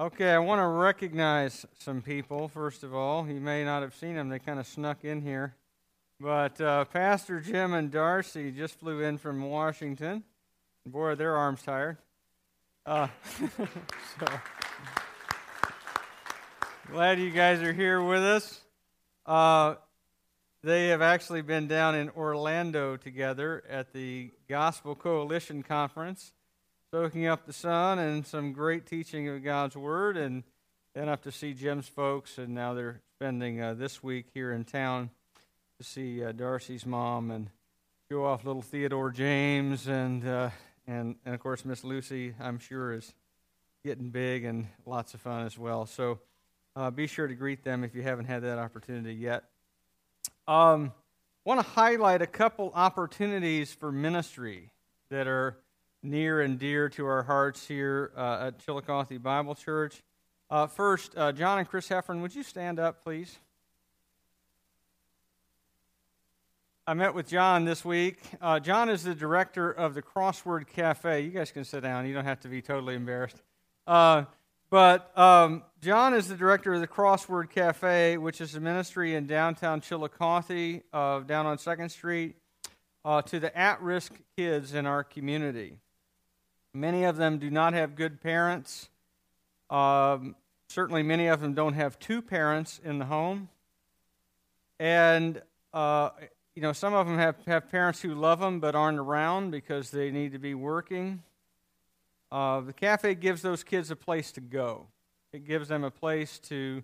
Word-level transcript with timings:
Okay, 0.00 0.30
I 0.30 0.38
want 0.38 0.62
to 0.62 0.66
recognize 0.66 1.66
some 1.78 2.00
people, 2.00 2.48
first 2.48 2.84
of 2.84 2.94
all. 2.94 3.28
You 3.28 3.38
may 3.38 3.66
not 3.66 3.82
have 3.82 3.94
seen 3.94 4.14
them, 4.14 4.30
they 4.30 4.38
kind 4.38 4.58
of 4.58 4.66
snuck 4.66 5.04
in 5.04 5.20
here. 5.20 5.56
But 6.18 6.58
uh, 6.58 6.86
Pastor 6.86 7.38
Jim 7.38 7.74
and 7.74 7.90
Darcy 7.90 8.50
just 8.50 8.78
flew 8.80 9.02
in 9.02 9.18
from 9.18 9.42
Washington. 9.42 10.24
Boy, 10.86 11.02
are 11.02 11.16
their 11.16 11.36
arms 11.36 11.60
tired. 11.60 11.98
Uh, 12.86 13.08
so, 14.18 14.26
glad 16.90 17.20
you 17.20 17.30
guys 17.30 17.60
are 17.60 17.74
here 17.74 18.02
with 18.02 18.22
us. 18.22 18.62
Uh, 19.26 19.74
they 20.62 20.88
have 20.88 21.02
actually 21.02 21.42
been 21.42 21.68
down 21.68 21.94
in 21.94 22.08
Orlando 22.16 22.96
together 22.96 23.62
at 23.68 23.92
the 23.92 24.30
Gospel 24.48 24.94
Coalition 24.94 25.62
Conference 25.62 26.32
soaking 26.92 27.26
up 27.26 27.46
the 27.46 27.52
sun 27.52 28.00
and 28.00 28.26
some 28.26 28.52
great 28.52 28.84
teaching 28.84 29.28
of 29.28 29.44
God's 29.44 29.76
Word, 29.76 30.16
and 30.16 30.42
then 30.92 31.08
up 31.08 31.22
to 31.22 31.30
see 31.30 31.54
Jim's 31.54 31.86
folks, 31.86 32.36
and 32.36 32.52
now 32.52 32.74
they're 32.74 33.00
spending 33.14 33.62
uh, 33.62 33.74
this 33.74 34.02
week 34.02 34.26
here 34.34 34.50
in 34.50 34.64
town 34.64 35.10
to 35.78 35.84
see 35.84 36.24
uh, 36.24 36.32
Darcy's 36.32 36.84
mom 36.84 37.30
and 37.30 37.48
show 38.10 38.24
off 38.24 38.44
little 38.44 38.60
Theodore 38.60 39.12
James, 39.12 39.86
and 39.86 40.26
uh, 40.26 40.50
and 40.88 41.14
and 41.24 41.32
of 41.32 41.40
course 41.40 41.64
Miss 41.64 41.84
Lucy, 41.84 42.34
I'm 42.40 42.58
sure 42.58 42.92
is 42.92 43.14
getting 43.84 44.10
big 44.10 44.44
and 44.44 44.66
lots 44.84 45.14
of 45.14 45.20
fun 45.20 45.46
as 45.46 45.56
well. 45.56 45.86
So 45.86 46.18
uh, 46.74 46.90
be 46.90 47.06
sure 47.06 47.28
to 47.28 47.34
greet 47.34 47.62
them 47.62 47.84
if 47.84 47.94
you 47.94 48.02
haven't 48.02 48.24
had 48.24 48.42
that 48.42 48.58
opportunity 48.58 49.14
yet. 49.14 49.44
Um, 50.48 50.92
want 51.44 51.60
to 51.60 51.66
highlight 51.66 52.20
a 52.20 52.26
couple 52.26 52.72
opportunities 52.74 53.72
for 53.72 53.92
ministry 53.92 54.72
that 55.08 55.28
are 55.28 55.56
near 56.02 56.40
and 56.40 56.58
dear 56.58 56.88
to 56.88 57.06
our 57.06 57.22
hearts 57.22 57.66
here 57.66 58.10
uh, 58.16 58.46
at 58.46 58.64
Chillicothe 58.64 59.22
Bible 59.22 59.54
Church. 59.54 60.02
Uh, 60.48 60.66
first, 60.66 61.16
uh, 61.16 61.30
John 61.30 61.58
and 61.58 61.68
Chris 61.68 61.88
Heffern, 61.88 62.22
would 62.22 62.34
you 62.34 62.42
stand 62.42 62.78
up, 62.78 63.04
please? 63.04 63.38
I 66.86 66.94
met 66.94 67.14
with 67.14 67.28
John 67.28 67.66
this 67.66 67.84
week. 67.84 68.18
Uh, 68.40 68.58
John 68.58 68.88
is 68.88 69.04
the 69.04 69.14
director 69.14 69.70
of 69.70 69.94
the 69.94 70.02
Crossword 70.02 70.66
Cafe. 70.66 71.20
You 71.20 71.30
guys 71.30 71.52
can 71.52 71.64
sit 71.64 71.82
down. 71.82 72.06
You 72.06 72.14
don't 72.14 72.24
have 72.24 72.40
to 72.40 72.48
be 72.48 72.62
totally 72.62 72.94
embarrassed. 72.94 73.42
Uh, 73.86 74.24
but 74.70 75.16
um, 75.18 75.62
John 75.82 76.14
is 76.14 76.28
the 76.28 76.36
director 76.36 76.72
of 76.72 76.80
the 76.80 76.88
Crossword 76.88 77.50
Cafe, 77.50 78.16
which 78.16 78.40
is 78.40 78.54
a 78.54 78.60
ministry 78.60 79.14
in 79.14 79.26
downtown 79.26 79.80
Chillicothe, 79.80 80.80
uh, 80.92 81.20
down 81.20 81.46
on 81.46 81.58
Second 81.58 81.90
Street, 81.90 82.36
to 83.04 83.38
the 83.38 83.56
at-risk 83.56 84.14
kids 84.36 84.74
in 84.74 84.86
our 84.86 85.04
community. 85.04 85.78
Many 86.72 87.04
of 87.04 87.16
them 87.16 87.38
do 87.38 87.50
not 87.50 87.72
have 87.72 87.96
good 87.96 88.20
parents. 88.20 88.90
Um, 89.70 90.36
certainly, 90.68 91.02
many 91.02 91.26
of 91.26 91.40
them 91.40 91.54
don't 91.54 91.74
have 91.74 91.98
two 91.98 92.22
parents 92.22 92.80
in 92.84 92.98
the 92.98 93.06
home. 93.06 93.48
And, 94.78 95.42
uh, 95.74 96.10
you 96.54 96.62
know, 96.62 96.72
some 96.72 96.94
of 96.94 97.06
them 97.06 97.18
have, 97.18 97.36
have 97.46 97.70
parents 97.70 98.00
who 98.00 98.14
love 98.14 98.40
them 98.40 98.60
but 98.60 98.74
aren't 98.74 98.98
around 98.98 99.50
because 99.50 99.90
they 99.90 100.10
need 100.10 100.32
to 100.32 100.38
be 100.38 100.54
working. 100.54 101.22
Uh, 102.30 102.60
the 102.60 102.72
cafe 102.72 103.16
gives 103.16 103.42
those 103.42 103.64
kids 103.64 103.90
a 103.90 103.96
place 103.96 104.30
to 104.32 104.40
go. 104.40 104.86
It 105.32 105.44
gives 105.44 105.68
them 105.68 105.82
a 105.82 105.90
place 105.90 106.38
to 106.40 106.82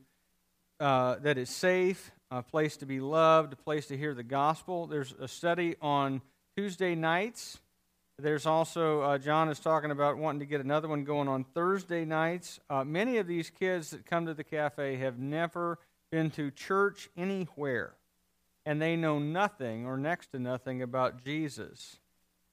uh, 0.81 1.17
that 1.23 1.39
is 1.39 1.49
safe, 1.49 2.11
a 2.31 2.43
place 2.43 2.77
to 2.79 2.87
be 2.87 3.01
loved, 3.01 3.53
a 3.53 3.57
place 3.57 3.87
to 3.87 3.97
hear 3.97 4.15
the 4.15 4.25
gospel. 4.25 4.87
There's 4.87 5.15
a 5.19 5.29
study 5.29 5.77
on 5.81 6.21
Tuesday 6.57 6.95
nights 6.95 7.59
there's 8.19 8.47
also, 8.47 9.03
uh, 9.03 9.19
John 9.19 9.51
is 9.51 9.61
talking 9.61 9.91
about 9.91 10.17
wanting 10.17 10.41
to 10.41 10.47
get 10.47 10.63
another 10.63 10.89
one 10.89 11.05
going 11.05 11.29
on 11.29 11.45
Thursday 11.45 12.07
nights. 12.07 12.59
Uh, 12.71 12.83
many 12.83 13.19
of 13.19 13.27
these 13.27 13.51
kids 13.51 13.91
that 13.91 14.07
come 14.07 14.25
to 14.27 14.33
the 14.33 14.45
cafe 14.45 14.97
have 14.97 15.19
never 15.19 15.79
been 16.11 16.31
to 16.31 16.51
church 16.51 17.11
anywhere, 17.15 17.95
and 18.65 18.81
they 18.81 18.97
know 18.97 19.19
nothing 19.19 19.85
or 19.85 19.99
next 19.99 20.29
to 20.29 20.39
nothing 20.39 20.81
about 20.81 21.23
Jesus. 21.23 21.99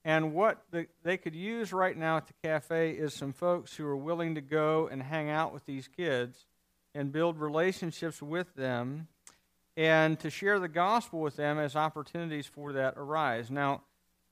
And 0.03 0.33
what 0.33 0.63
the, 0.71 0.87
they 1.03 1.15
could 1.15 1.35
use 1.35 1.71
right 1.71 1.97
now 1.97 2.17
at 2.17 2.27
the 2.27 2.33
cafe 2.43 2.91
is 2.91 3.13
some 3.13 3.31
folks 3.31 3.73
who 3.77 3.85
are 3.85 3.95
willing 3.95 4.35
to 4.35 4.41
go 4.41 4.89
and 4.91 5.01
hang 5.01 5.29
out 5.29 5.53
with 5.53 5.65
these 5.65 5.87
kids 5.87 6.45
and 6.93 7.13
build 7.13 7.39
relationships 7.39 8.21
with 8.21 8.53
them 8.55 9.07
and 9.77 10.19
to 10.19 10.29
share 10.29 10.59
the 10.59 10.67
gospel 10.67 11.21
with 11.21 11.37
them 11.37 11.57
as 11.57 11.77
opportunities 11.77 12.47
for 12.47 12.73
that 12.73 12.95
arise. 12.97 13.49
Now, 13.49 13.81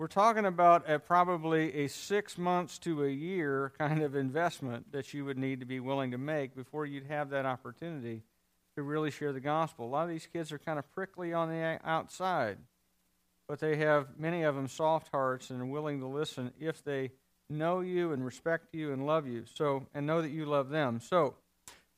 we're 0.02 0.08
talking 0.08 0.48
about 0.48 0.90
a, 0.90 0.98
probably 0.98 1.86
a 1.86 1.88
six 1.88 2.36
months 2.36 2.80
to 2.80 3.04
a 3.04 3.08
year 3.08 3.72
kind 3.78 4.02
of 4.02 4.16
investment 4.16 4.92
that 4.92 5.14
you 5.14 5.24
would 5.24 5.38
need 5.38 5.60
to 5.60 5.66
be 5.68 5.80
willing 5.80 6.10
to 6.10 6.18
make 6.18 6.56
before 6.56 6.88
you'd 6.88 7.06
have 7.06 7.30
that 7.30 7.46
opportunity 7.46 8.24
to 8.76 8.82
really 8.82 9.12
share 9.12 9.32
the 9.32 9.40
gospel. 9.40 9.86
A 9.86 9.88
lot 9.88 10.02
of 10.06 10.10
these 10.10 10.26
kids 10.34 10.52
are 10.52 10.58
kind 10.58 10.80
of 10.80 10.92
prickly 10.92 11.34
on 11.34 11.50
the 11.50 11.80
outside, 11.86 12.58
but 13.48 13.60
they 13.60 13.76
have 13.76 14.18
many 14.18 14.42
of 14.42 14.56
them 14.56 14.68
soft 14.68 15.10
hearts 15.12 15.52
and 15.52 15.62
are 15.62 15.66
willing 15.68 16.00
to 16.00 16.08
listen 16.08 16.52
if 16.60 16.84
they 16.84 17.12
know 17.48 17.82
you 17.82 18.12
and 18.12 18.26
respect 18.26 18.74
you 18.74 18.94
and 18.94 19.06
love 19.06 19.28
you. 19.28 19.44
So 19.54 19.86
and 19.94 20.08
know 20.08 20.24
that 20.24 20.32
you 20.32 20.48
love 20.48 20.70
them. 20.70 21.00
So. 21.00 21.36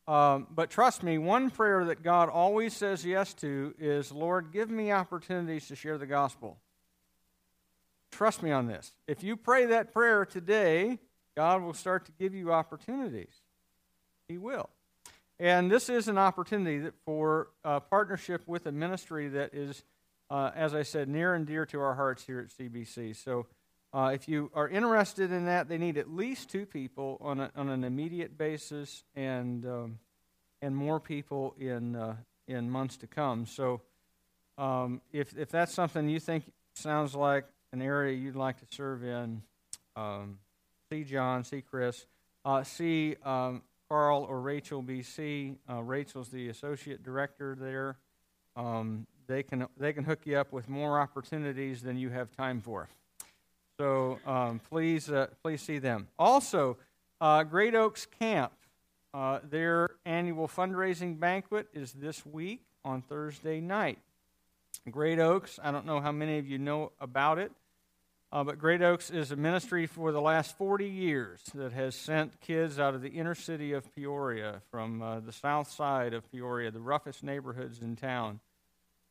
Um, 0.05 0.47
but 0.53 0.69
trust 0.69 1.01
me, 1.01 1.17
one 1.17 1.49
prayer 1.49 1.85
that 1.85 2.03
God 2.03 2.27
always 2.27 2.75
says 2.75 3.05
yes 3.05 3.33
to 3.35 3.73
is, 3.79 4.11
Lord, 4.11 4.51
give 4.51 4.69
me 4.69 4.91
opportunities 4.91 5.69
to 5.69 5.77
share 5.77 5.97
the 5.97 6.05
gospel. 6.05 6.57
Trust 8.23 8.41
me 8.41 8.51
on 8.51 8.67
this. 8.67 8.93
If 9.05 9.21
you 9.21 9.35
pray 9.35 9.65
that 9.65 9.91
prayer 9.91 10.23
today, 10.23 10.97
God 11.35 11.61
will 11.61 11.73
start 11.73 12.05
to 12.05 12.13
give 12.13 12.33
you 12.33 12.53
opportunities. 12.53 13.41
He 14.29 14.37
will. 14.37 14.69
And 15.41 15.69
this 15.69 15.89
is 15.89 16.07
an 16.07 16.17
opportunity 16.17 16.89
for 17.03 17.49
a 17.65 17.81
partnership 17.81 18.41
with 18.47 18.65
a 18.65 18.71
ministry 18.71 19.27
that 19.27 19.53
is, 19.53 19.83
uh, 20.29 20.51
as 20.55 20.73
I 20.73 20.83
said, 20.83 21.09
near 21.09 21.33
and 21.33 21.45
dear 21.45 21.65
to 21.65 21.81
our 21.81 21.95
hearts 21.95 22.25
here 22.25 22.39
at 22.39 22.47
CBC. 22.47 23.13
So 23.21 23.47
uh, 23.93 24.11
if 24.13 24.29
you 24.29 24.49
are 24.53 24.69
interested 24.69 25.33
in 25.33 25.43
that, 25.47 25.67
they 25.67 25.77
need 25.77 25.97
at 25.97 26.09
least 26.09 26.49
two 26.49 26.65
people 26.65 27.17
on, 27.19 27.41
a, 27.41 27.51
on 27.57 27.67
an 27.67 27.83
immediate 27.83 28.37
basis 28.37 29.03
and, 29.17 29.65
um, 29.65 29.99
and 30.61 30.73
more 30.73 31.01
people 31.01 31.55
in, 31.59 31.97
uh, 31.97 32.15
in 32.47 32.69
months 32.69 32.95
to 32.95 33.07
come. 33.07 33.45
So 33.45 33.81
um, 34.57 35.01
if, 35.11 35.37
if 35.37 35.49
that's 35.49 35.73
something 35.73 36.07
you 36.07 36.21
think 36.21 36.45
sounds 36.75 37.15
like 37.15 37.43
an 37.73 37.81
area 37.81 38.15
you'd 38.15 38.35
like 38.35 38.59
to 38.59 38.65
serve 38.73 39.03
in, 39.03 39.41
um, 39.95 40.37
see 40.89 41.03
John, 41.03 41.43
see 41.43 41.61
Chris, 41.61 42.05
uh, 42.45 42.63
see 42.63 43.15
um, 43.25 43.63
Carl 43.89 44.25
or 44.29 44.39
Rachel 44.39 44.81
BC. 44.81 45.55
Uh, 45.69 45.81
Rachel's 45.81 46.29
the 46.29 46.49
associate 46.49 47.03
director 47.03 47.57
there. 47.59 47.97
Um, 48.55 49.07
they 49.27 49.41
can 49.41 49.67
they 49.77 49.91
can 49.91 50.03
hook 50.03 50.21
you 50.25 50.37
up 50.37 50.53
with 50.53 50.69
more 50.69 50.99
opportunities 50.99 51.81
than 51.81 51.97
you 51.97 52.09
have 52.09 52.31
time 52.31 52.61
for. 52.61 52.87
So 53.79 54.19
um, 54.25 54.61
please 54.69 55.09
uh, 55.09 55.27
please 55.41 55.61
see 55.61 55.79
them. 55.79 56.07
Also, 56.19 56.77
uh, 57.19 57.43
Great 57.43 57.75
Oaks 57.75 58.05
Camp. 58.19 58.53
Uh, 59.13 59.39
their 59.47 59.89
annual 60.05 60.47
fundraising 60.47 61.19
banquet 61.19 61.67
is 61.73 61.93
this 61.93 62.25
week 62.25 62.61
on 62.83 63.01
Thursday 63.01 63.61
night. 63.61 63.99
Great 64.89 65.19
Oaks, 65.19 65.59
I 65.63 65.71
don't 65.71 65.85
know 65.85 66.01
how 66.01 66.11
many 66.11 66.39
of 66.39 66.47
you 66.47 66.57
know 66.57 66.91
about 66.99 67.37
it. 67.37 67.51
Uh, 68.33 68.43
but 68.43 68.57
Great 68.57 68.81
Oaks 68.81 69.11
is 69.11 69.31
a 69.31 69.35
ministry 69.35 69.85
for 69.85 70.11
the 70.11 70.19
last 70.19 70.57
40 70.57 70.89
years 70.89 71.39
that 71.53 71.71
has 71.71 71.93
sent 71.93 72.41
kids 72.41 72.79
out 72.79 72.95
of 72.95 73.03
the 73.03 73.09
inner 73.09 73.35
city 73.35 73.73
of 73.73 73.93
Peoria, 73.93 74.63
from 74.71 75.03
uh, 75.03 75.19
the 75.19 75.31
south 75.31 75.69
side 75.69 76.15
of 76.15 76.31
Peoria, 76.31 76.71
the 76.71 76.79
roughest 76.79 77.21
neighborhoods 77.21 77.79
in 77.79 77.95
town, 77.95 78.39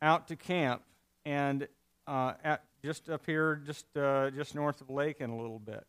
out 0.02 0.26
to 0.26 0.34
camp 0.34 0.82
and 1.24 1.68
uh, 2.08 2.32
at, 2.42 2.64
just 2.84 3.08
up 3.08 3.24
here, 3.24 3.62
just, 3.64 3.86
uh, 3.96 4.30
just 4.30 4.56
north 4.56 4.80
of 4.80 4.90
Lacon 4.90 5.30
a 5.30 5.36
little 5.36 5.60
bit. 5.60 5.86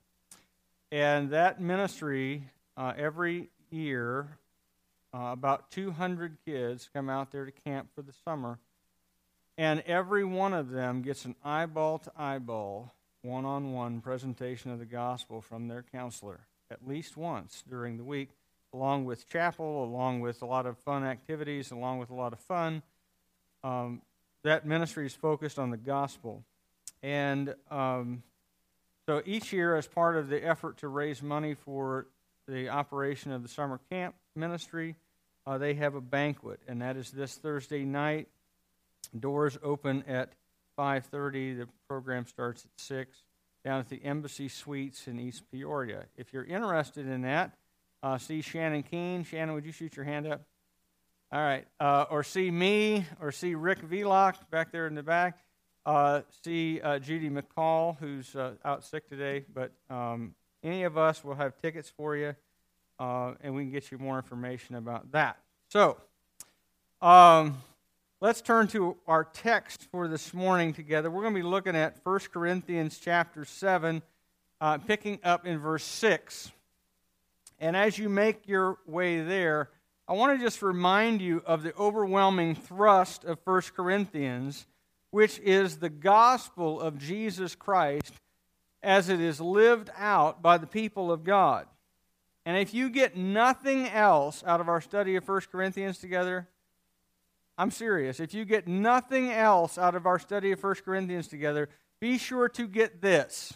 And 0.91 1.31
that 1.31 1.59
ministry, 1.59 2.51
uh, 2.77 2.93
every 2.95 3.49
year, 3.71 4.27
uh, 5.11 5.31
about 5.31 5.71
200 5.71 6.37
kids 6.45 6.87
come 6.93 7.09
out 7.09 7.31
there 7.31 7.45
to 7.45 7.51
camp 7.51 7.89
for 7.95 8.03
the 8.03 8.13
summer. 8.23 8.59
And 9.57 9.79
every 9.87 10.23
one 10.23 10.53
of 10.53 10.69
them 10.69 11.01
gets 11.01 11.25
an 11.25 11.33
eyeball 11.43 11.97
to 11.97 12.11
eyeball 12.15 12.93
one 13.23 13.45
on 13.45 13.71
one 13.71 14.01
presentation 14.01 14.69
of 14.69 14.79
the 14.79 14.85
gospel 14.85 15.41
from 15.41 15.67
their 15.67 15.83
counselor 15.91 16.41
at 16.69 16.87
least 16.87 17.15
once 17.15 17.63
during 17.69 17.97
the 17.97 18.03
week, 18.03 18.29
along 18.73 19.05
with 19.05 19.29
chapel, 19.29 19.83
along 19.83 20.19
with 20.19 20.41
a 20.41 20.45
lot 20.45 20.65
of 20.65 20.77
fun 20.79 21.03
activities, 21.03 21.71
along 21.71 21.99
with 21.99 22.09
a 22.09 22.13
lot 22.13 22.33
of 22.33 22.39
fun. 22.39 22.81
Um, 23.63 24.01
that 24.43 24.65
ministry 24.65 25.05
is 25.05 25.13
focused 25.13 25.57
on 25.57 25.69
the 25.69 25.77
gospel. 25.77 26.43
And 27.01 27.55
um, 27.71 28.23
so 29.05 29.21
each 29.25 29.53
year, 29.53 29.75
as 29.75 29.87
part 29.87 30.17
of 30.17 30.29
the 30.29 30.45
effort 30.45 30.77
to 30.79 30.87
raise 30.87 31.21
money 31.21 31.53
for 31.53 32.07
the 32.47 32.69
operation 32.69 33.31
of 33.31 33.41
the 33.43 33.49
summer 33.49 33.79
camp 33.89 34.15
ministry, 34.35 34.95
uh, 35.45 35.57
they 35.57 35.75
have 35.75 35.95
a 35.95 36.01
banquet, 36.01 36.59
and 36.67 36.81
that 36.81 36.97
is 36.97 37.11
this 37.11 37.35
Thursday 37.35 37.83
night. 37.83 38.27
Doors 39.17 39.57
open 39.61 40.03
at 40.07 40.33
5.30. 40.77 41.59
The 41.59 41.67
program 41.87 42.25
starts 42.25 42.65
at 42.65 42.71
6 42.77 43.17
down 43.63 43.79
at 43.79 43.89
the 43.89 44.03
Embassy 44.03 44.47
Suites 44.47 45.07
in 45.07 45.19
East 45.19 45.43
Peoria. 45.51 46.05
If 46.17 46.33
you're 46.33 46.43
interested 46.43 47.07
in 47.07 47.21
that, 47.21 47.57
uh, 48.01 48.17
see 48.17 48.41
Shannon 48.41 48.83
Keene. 48.83 49.23
Shannon, 49.23 49.55
would 49.55 49.65
you 49.65 49.71
shoot 49.71 49.95
your 49.95 50.05
hand 50.05 50.27
up? 50.27 50.41
All 51.31 51.39
right. 51.39 51.65
Uh, 51.79 52.05
or 52.11 52.23
see 52.23 52.51
me, 52.51 53.05
or 53.19 53.31
see 53.31 53.55
Rick 53.55 53.81
Velock 53.81 54.35
back 54.51 54.71
there 54.71 54.85
in 54.85 54.95
the 54.95 55.03
back. 55.03 55.39
Uh, 55.85 56.21
see 56.43 56.79
uh, 56.81 56.99
Judy 56.99 57.29
McCall, 57.29 57.97
who's 57.97 58.35
uh, 58.35 58.53
out 58.63 58.83
sick 58.83 59.09
today. 59.09 59.45
But 59.53 59.71
um, 59.89 60.35
any 60.63 60.83
of 60.83 60.97
us 60.97 61.23
will 61.23 61.35
have 61.35 61.59
tickets 61.61 61.89
for 61.89 62.15
you, 62.15 62.35
uh, 62.99 63.33
and 63.41 63.55
we 63.55 63.63
can 63.63 63.71
get 63.71 63.91
you 63.91 63.97
more 63.97 64.17
information 64.17 64.75
about 64.75 65.11
that. 65.13 65.37
So, 65.69 65.97
um, 67.01 67.57
let's 68.23 68.39
turn 68.39 68.67
to 68.67 68.95
our 69.05 69.25
text 69.25 69.85
for 69.91 70.07
this 70.07 70.33
morning 70.33 70.71
together. 70.71 71.11
We're 71.11 71.23
going 71.23 71.33
to 71.33 71.39
be 71.41 71.45
looking 71.45 71.75
at 71.75 71.97
1 72.05 72.19
Corinthians 72.31 72.97
chapter 72.97 73.43
7, 73.43 74.01
uh, 74.61 74.77
picking 74.77 75.19
up 75.25 75.45
in 75.45 75.57
verse 75.59 75.83
6. 75.83 76.49
And 77.59 77.75
as 77.75 77.97
you 77.97 78.07
make 78.07 78.47
your 78.47 78.77
way 78.87 79.21
there, 79.21 79.71
I 80.07 80.13
want 80.13 80.39
to 80.39 80.45
just 80.45 80.61
remind 80.61 81.21
you 81.21 81.43
of 81.45 81.63
the 81.63 81.75
overwhelming 81.75 82.55
thrust 82.55 83.25
of 83.25 83.39
1 83.43 83.61
Corinthians, 83.75 84.67
which 85.11 85.37
is 85.39 85.79
the 85.79 85.89
gospel 85.89 86.79
of 86.79 86.97
Jesus 86.97 87.55
Christ 87.55 88.13
as 88.81 89.09
it 89.09 89.19
is 89.19 89.41
lived 89.41 89.89
out 89.97 90.41
by 90.41 90.57
the 90.57 90.65
people 90.65 91.11
of 91.11 91.25
God. 91.25 91.67
And 92.45 92.57
if 92.57 92.73
you 92.73 92.89
get 92.89 93.17
nothing 93.17 93.85
else 93.85 94.45
out 94.47 94.61
of 94.61 94.69
our 94.69 94.79
study 94.79 95.17
of 95.17 95.27
1 95.27 95.41
Corinthians 95.51 95.97
together, 95.97 96.47
I'm 97.57 97.71
serious. 97.71 98.19
If 98.19 98.33
you 98.33 98.45
get 98.45 98.67
nothing 98.67 99.31
else 99.31 99.77
out 99.77 99.95
of 99.95 100.05
our 100.05 100.19
study 100.19 100.51
of 100.51 100.63
1 100.63 100.75
Corinthians 100.85 101.27
together, 101.27 101.69
be 101.99 102.17
sure 102.17 102.49
to 102.49 102.67
get 102.67 103.01
this 103.01 103.53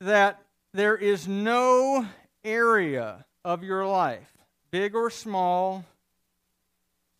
that 0.00 0.42
there 0.74 0.96
is 0.96 1.28
no 1.28 2.04
area 2.44 3.24
of 3.44 3.62
your 3.62 3.86
life, 3.86 4.32
big 4.72 4.96
or 4.96 5.10
small, 5.10 5.84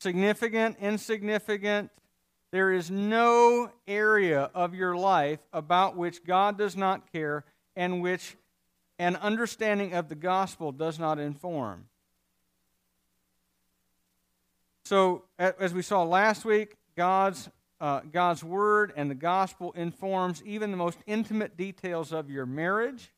significant, 0.01 0.77
insignificant, 0.81 1.93
there 2.51 2.73
is 2.73 2.91
no 2.91 3.71
area 3.87 4.51
of 4.55 4.75
your 4.75 4.97
life 4.97 5.39
about 5.53 5.97
which 5.97 6.25
God 6.25 6.59
does 6.59 6.77
not 6.77 7.11
care 7.13 7.45
and 7.77 8.03
which 8.03 8.37
an 8.99 9.17
understanding 9.17 9.95
of 9.95 10.09
the 10.09 10.15
gospel 10.15 10.73
does 10.73 10.99
not 10.99 11.19
inform. 11.19 11.87
So, 14.93 15.23
as 15.39 15.73
we 15.73 15.81
saw 15.81 16.03
last 16.03 16.45
week, 16.45 16.77
God's, 16.99 17.49
uh, 17.81 18.01
God's 18.13 18.45
word 18.45 18.93
and 18.95 19.11
the 19.11 19.15
gospel 19.15 19.73
informs 19.73 20.43
even 20.45 20.71
the 20.71 20.77
most 20.77 20.99
intimate 21.07 21.57
details 21.57 22.13
of 22.13 22.29
your 22.29 22.45
marriage. 22.45 23.11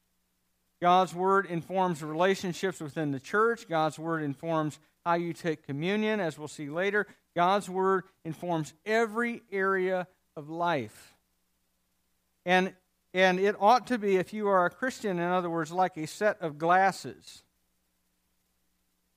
God's 0.80 1.12
word 1.16 1.46
informs 1.46 2.00
relationships 2.00 2.78
within 2.78 3.10
the 3.10 3.18
church. 3.18 3.66
God's 3.68 3.98
word 3.98 4.22
informs 4.22 4.78
how 5.04 5.14
you 5.14 5.32
take 5.32 5.66
communion, 5.66 6.20
as 6.20 6.38
we'll 6.38 6.46
see 6.46 6.68
later. 6.68 7.08
God's 7.34 7.68
word 7.68 8.04
informs 8.24 8.72
every 8.86 9.42
area 9.50 10.06
of 10.36 10.48
life. 10.48 11.16
And, 12.46 12.72
and 13.12 13.40
it 13.40 13.56
ought 13.58 13.88
to 13.88 13.98
be, 13.98 14.14
if 14.14 14.32
you 14.32 14.46
are 14.46 14.64
a 14.64 14.70
Christian, 14.70 15.18
in 15.18 15.28
other 15.28 15.50
words, 15.50 15.72
like 15.72 15.96
a 15.96 16.06
set 16.06 16.40
of 16.40 16.56
glasses 16.56 17.43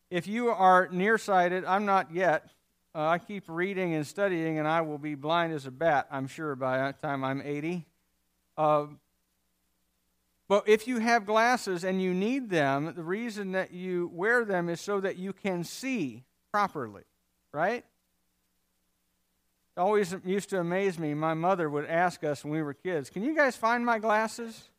if 0.10 0.28
you 0.28 0.50
are 0.50 0.88
nearsighted, 0.92 1.66
I'm 1.66 1.86
not 1.86 2.14
yet. 2.14 2.50
Uh, 2.96 3.08
I 3.08 3.18
keep 3.20 3.44
reading 3.48 3.94
and 3.94 4.08
studying, 4.08 4.58
and 4.58 4.68
I 4.68 4.82
will 4.82 4.98
be 4.98 5.16
blind 5.16 5.54
as 5.54 5.66
a 5.66 5.72
bat, 5.72 6.08
I'm 6.10 6.28
sure, 6.28 6.56
by 6.56 6.88
the 6.88 6.94
time 6.94 7.24
I'm 7.24 7.42
80. 7.42 7.86
Uh, 8.58 8.88
but 10.48 10.68
if 10.68 10.88
you 10.88 11.00
have 11.00 11.26
glasses 11.26 11.84
and 11.84 12.02
you 12.02 12.14
need 12.14 12.50
them, 12.50 12.94
the 12.96 13.04
reason 13.04 13.52
that 13.52 13.72
you 13.72 14.10
wear 14.14 14.46
them 14.46 14.70
is 14.70 14.80
so 14.80 15.02
that 15.02 15.18
you 15.18 15.34
can 15.34 15.64
see 15.64 16.24
properly, 16.52 17.04
right? 17.52 17.84
It 19.76 19.80
always 19.80 20.16
used 20.26 20.50
to 20.50 20.60
amaze 20.60 20.98
me. 20.98 21.14
My 21.14 21.34
mother 21.34 21.70
would 21.70 21.86
ask 21.86 22.24
us 22.24 22.44
when 22.44 22.54
we 22.54 22.64
were 22.64 22.74
kids, 22.74 23.10
Can 23.10 23.24
you 23.24 23.36
guys 23.36 23.56
find 23.56 23.86
my 23.86 24.00
glasses? 24.00 24.70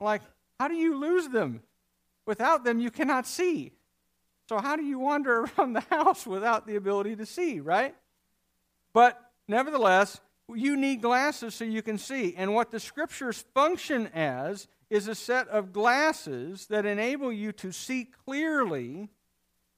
Like, 0.00 0.22
how 0.58 0.68
do 0.68 0.74
you 0.74 0.98
lose 0.98 1.28
them? 1.28 1.62
Without 2.26 2.64
them, 2.64 2.80
you 2.80 2.90
cannot 2.90 3.26
see. 3.26 3.72
So, 4.50 4.58
how 4.58 4.74
do 4.74 4.82
you 4.82 4.98
wander 4.98 5.42
around 5.58 5.74
the 5.74 5.84
house 5.92 6.26
without 6.26 6.66
the 6.66 6.74
ability 6.74 7.14
to 7.14 7.24
see, 7.24 7.60
right? 7.60 7.94
But 8.92 9.16
nevertheless, 9.46 10.20
you 10.52 10.76
need 10.76 11.02
glasses 11.02 11.54
so 11.54 11.64
you 11.64 11.82
can 11.82 11.98
see. 11.98 12.34
And 12.36 12.52
what 12.52 12.72
the 12.72 12.80
scriptures 12.80 13.44
function 13.54 14.08
as 14.08 14.66
is 14.90 15.06
a 15.06 15.14
set 15.14 15.46
of 15.46 15.72
glasses 15.72 16.66
that 16.66 16.84
enable 16.84 17.32
you 17.32 17.52
to 17.52 17.70
see 17.70 18.08
clearly 18.24 19.10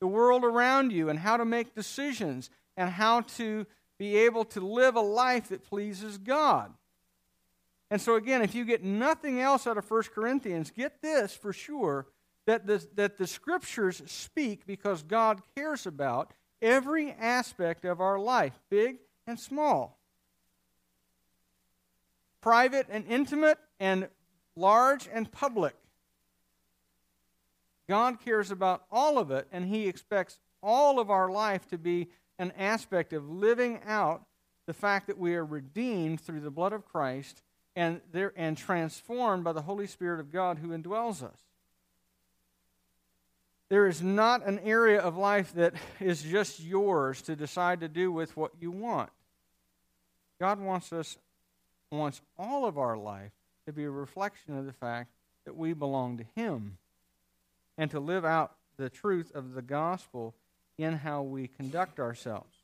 the 0.00 0.06
world 0.06 0.42
around 0.42 0.90
you 0.90 1.10
and 1.10 1.18
how 1.18 1.36
to 1.36 1.44
make 1.44 1.74
decisions 1.74 2.48
and 2.74 2.88
how 2.88 3.20
to 3.36 3.66
be 3.98 4.16
able 4.16 4.46
to 4.46 4.60
live 4.60 4.96
a 4.96 5.02
life 5.02 5.50
that 5.50 5.64
pleases 5.64 6.16
God. 6.16 6.72
And 7.90 8.00
so, 8.00 8.14
again, 8.14 8.40
if 8.40 8.54
you 8.54 8.64
get 8.64 8.82
nothing 8.82 9.38
else 9.38 9.66
out 9.66 9.76
of 9.76 9.90
1 9.90 10.04
Corinthians, 10.14 10.70
get 10.70 11.02
this 11.02 11.34
for 11.34 11.52
sure 11.52 12.06
that 12.46 12.66
the, 12.66 12.86
that 12.94 13.18
the 13.18 13.26
scriptures 13.26 14.02
speak 14.06 14.66
because 14.66 15.02
God 15.02 15.40
cares 15.56 15.86
about 15.86 16.32
every 16.60 17.10
aspect 17.12 17.84
of 17.84 18.00
our 18.00 18.18
life, 18.18 18.58
big 18.70 18.98
and 19.26 19.38
small, 19.38 19.98
private 22.40 22.86
and 22.90 23.06
intimate, 23.06 23.58
and 23.78 24.08
large 24.56 25.08
and 25.12 25.30
public. 25.30 25.74
God 27.88 28.20
cares 28.24 28.50
about 28.50 28.84
all 28.90 29.18
of 29.18 29.30
it, 29.30 29.46
and 29.52 29.66
He 29.66 29.88
expects 29.88 30.38
all 30.62 30.98
of 30.98 31.10
our 31.10 31.30
life 31.30 31.68
to 31.68 31.78
be 31.78 32.08
an 32.38 32.52
aspect 32.58 33.12
of 33.12 33.28
living 33.28 33.80
out 33.86 34.24
the 34.66 34.72
fact 34.72 35.08
that 35.08 35.18
we 35.18 35.34
are 35.34 35.44
redeemed 35.44 36.20
through 36.20 36.40
the 36.40 36.50
blood 36.50 36.72
of 36.72 36.84
Christ 36.84 37.42
and, 37.74 38.00
there, 38.12 38.32
and 38.36 38.56
transformed 38.56 39.44
by 39.44 39.52
the 39.52 39.62
Holy 39.62 39.86
Spirit 39.86 40.20
of 40.20 40.30
God 40.30 40.58
who 40.58 40.68
indwells 40.68 41.22
us. 41.22 41.38
There 43.72 43.86
is 43.86 44.02
not 44.02 44.46
an 44.46 44.58
area 44.58 45.00
of 45.00 45.16
life 45.16 45.54
that 45.54 45.72
is 45.98 46.22
just 46.22 46.60
yours 46.60 47.22
to 47.22 47.34
decide 47.34 47.80
to 47.80 47.88
do 47.88 48.12
with 48.12 48.36
what 48.36 48.50
you 48.60 48.70
want. 48.70 49.08
God 50.38 50.60
wants 50.60 50.92
us 50.92 51.16
wants 51.90 52.20
all 52.38 52.66
of 52.66 52.76
our 52.76 52.98
life 52.98 53.32
to 53.64 53.72
be 53.72 53.84
a 53.84 53.90
reflection 53.90 54.58
of 54.58 54.66
the 54.66 54.74
fact 54.74 55.08
that 55.46 55.56
we 55.56 55.72
belong 55.72 56.18
to 56.18 56.24
him 56.36 56.76
and 57.78 57.90
to 57.92 57.98
live 57.98 58.26
out 58.26 58.52
the 58.76 58.90
truth 58.90 59.34
of 59.34 59.54
the 59.54 59.62
gospel 59.62 60.34
in 60.76 60.98
how 60.98 61.22
we 61.22 61.48
conduct 61.48 61.98
ourselves. 61.98 62.54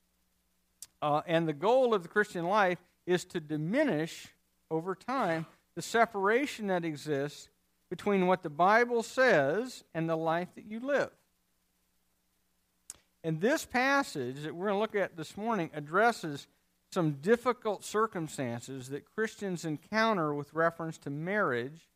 Uh, 1.00 1.23
and 1.27 1.49
the 1.49 1.55
goal 1.55 1.95
of 1.95 2.03
the 2.03 2.09
Christian 2.11 2.45
life 2.45 2.81
is 3.07 3.25
to 3.25 3.41
diminish 3.41 4.29
over 4.71 4.95
time 4.95 5.47
the 5.75 5.81
separation 5.81 6.67
that 6.67 6.85
exists 6.85 7.49
between 7.90 8.26
what 8.26 8.42
the 8.42 8.50
Bible 8.50 9.02
says 9.02 9.85
and 9.95 10.09
the 10.09 10.16
life 10.16 10.49
that 10.54 10.66
you 10.66 10.80
live. 10.80 11.11
And 13.25 13.40
this 13.40 13.64
passage 13.64 14.42
that 14.42 14.54
we're 14.54 14.66
going 14.66 14.76
to 14.76 14.80
look 14.80 14.95
at 14.95 15.16
this 15.16 15.37
morning 15.37 15.71
addresses 15.75 16.47
some 16.90 17.12
difficult 17.21 17.85
circumstances 17.85 18.88
that 18.88 19.04
Christians 19.14 19.64
encounter 19.64 20.33
with 20.33 20.54
reference 20.54 20.99
to 20.99 21.11
marriage 21.11 21.88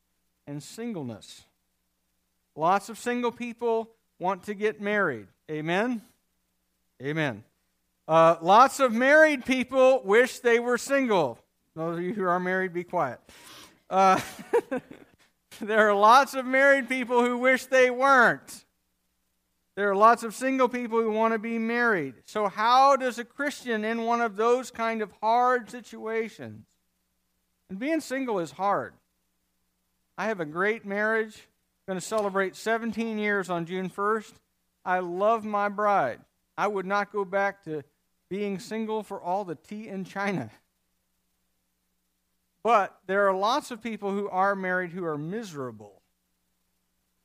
and 0.47 0.63
singleness. 0.63 1.45
Lots 2.55 2.89
of 2.89 2.99
single 2.99 3.33
people 3.33 3.89
want 4.19 4.43
to 4.45 4.55
get 4.55 4.81
married. 4.81 5.29
Amen? 5.51 6.03
Amen. 7.03 7.45
Uh, 8.07 8.37
lots 8.43 8.81
of 8.81 8.93
married 8.93 9.47
people 9.47 10.03
wish 10.05 10.41
they 10.41 10.59
were 10.59 10.77
single. 10.77 11.39
Those 11.75 11.99
of 11.99 12.05
you 12.05 12.13
who 12.13 12.25
are 12.25 12.41
married, 12.41 12.75
be 12.75 12.85
quiet. 12.85 13.21
Uh, 13.89 14.21
There 15.67 15.89
are 15.89 15.95
lots 15.95 16.35
of 16.35 16.45
married 16.45 16.89
people 16.89 17.25
who 17.25 17.39
wish 17.39 17.67
they 17.67 17.89
weren't. 17.89 18.65
There 19.77 19.89
are 19.89 19.95
lots 19.95 20.25
of 20.25 20.35
single 20.35 20.69
people 20.69 21.01
who 21.01 21.13
want 21.13 21.35
to 21.35 21.39
be 21.39 21.57
married. 21.57 22.15
So, 22.27 22.49
how 22.49 22.97
does 22.97 23.21
a 23.21 23.25
Christian 23.25 23.85
in 23.85 24.03
one 24.03 24.21
of 24.21 24.35
those 24.35 24.73
kind 24.73 25.03
of 25.03 25.13
hard 25.21 25.71
situations? 25.71 26.67
And 27.71 27.79
being 27.79 28.01
single 28.01 28.41
is 28.41 28.51
hard. 28.51 28.95
I 30.19 30.27
have 30.27 30.41
a 30.41 30.45
great 30.45 30.85
marriage. 30.85 31.37
I'm 31.87 31.93
going 31.93 32.01
to 32.01 32.07
celebrate 32.07 32.57
17 32.57 33.17
years 33.19 33.49
on 33.49 33.65
June 33.65 33.89
1st. 33.89 34.33
I 34.85 34.99
love 34.99 35.45
my 35.45 35.69
bride. 35.69 36.19
I 36.59 36.67
would 36.67 36.87
not 36.87 37.13
go 37.13 37.25
back 37.25 37.63
to 37.65 37.85
being 38.29 38.59
single 38.59 39.05
for 39.05 39.21
all 39.21 39.45
the 39.45 39.55
tea 39.55 39.87
in 39.87 40.05
China. 40.05 40.51
But 42.63 42.97
there 43.07 43.29
are 43.29 43.35
lots 43.35 43.71
of 43.71 43.83
people 43.83 44.13
who 44.13 44.29
are 44.29 44.55
married 44.55 44.93
who 44.93 45.05
are 45.05 45.19
miserable 45.19 46.01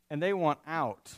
and 0.10 0.22
they 0.22 0.34
want 0.34 0.60
out. 0.66 1.14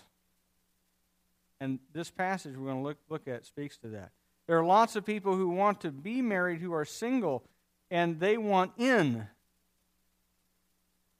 And 1.62 1.80
this 1.94 2.10
passage 2.10 2.56
we're 2.56 2.66
going 2.66 2.78
to 2.78 2.84
look, 2.84 2.98
look 3.10 3.28
at 3.28 3.46
speaks 3.46 3.78
to 3.78 3.88
that. 3.90 4.12
There 4.48 4.58
are 4.58 4.66
lots 4.66 4.96
of 4.96 5.06
people 5.06 5.36
who 5.36 5.50
want 5.50 5.82
to 5.82 5.92
be 5.92 6.22
married 6.22 6.60
who 6.60 6.74
are 6.74 6.86
single 6.86 7.44
and 7.92 8.20
they 8.20 8.38
want 8.38 8.72
in. 8.78 9.28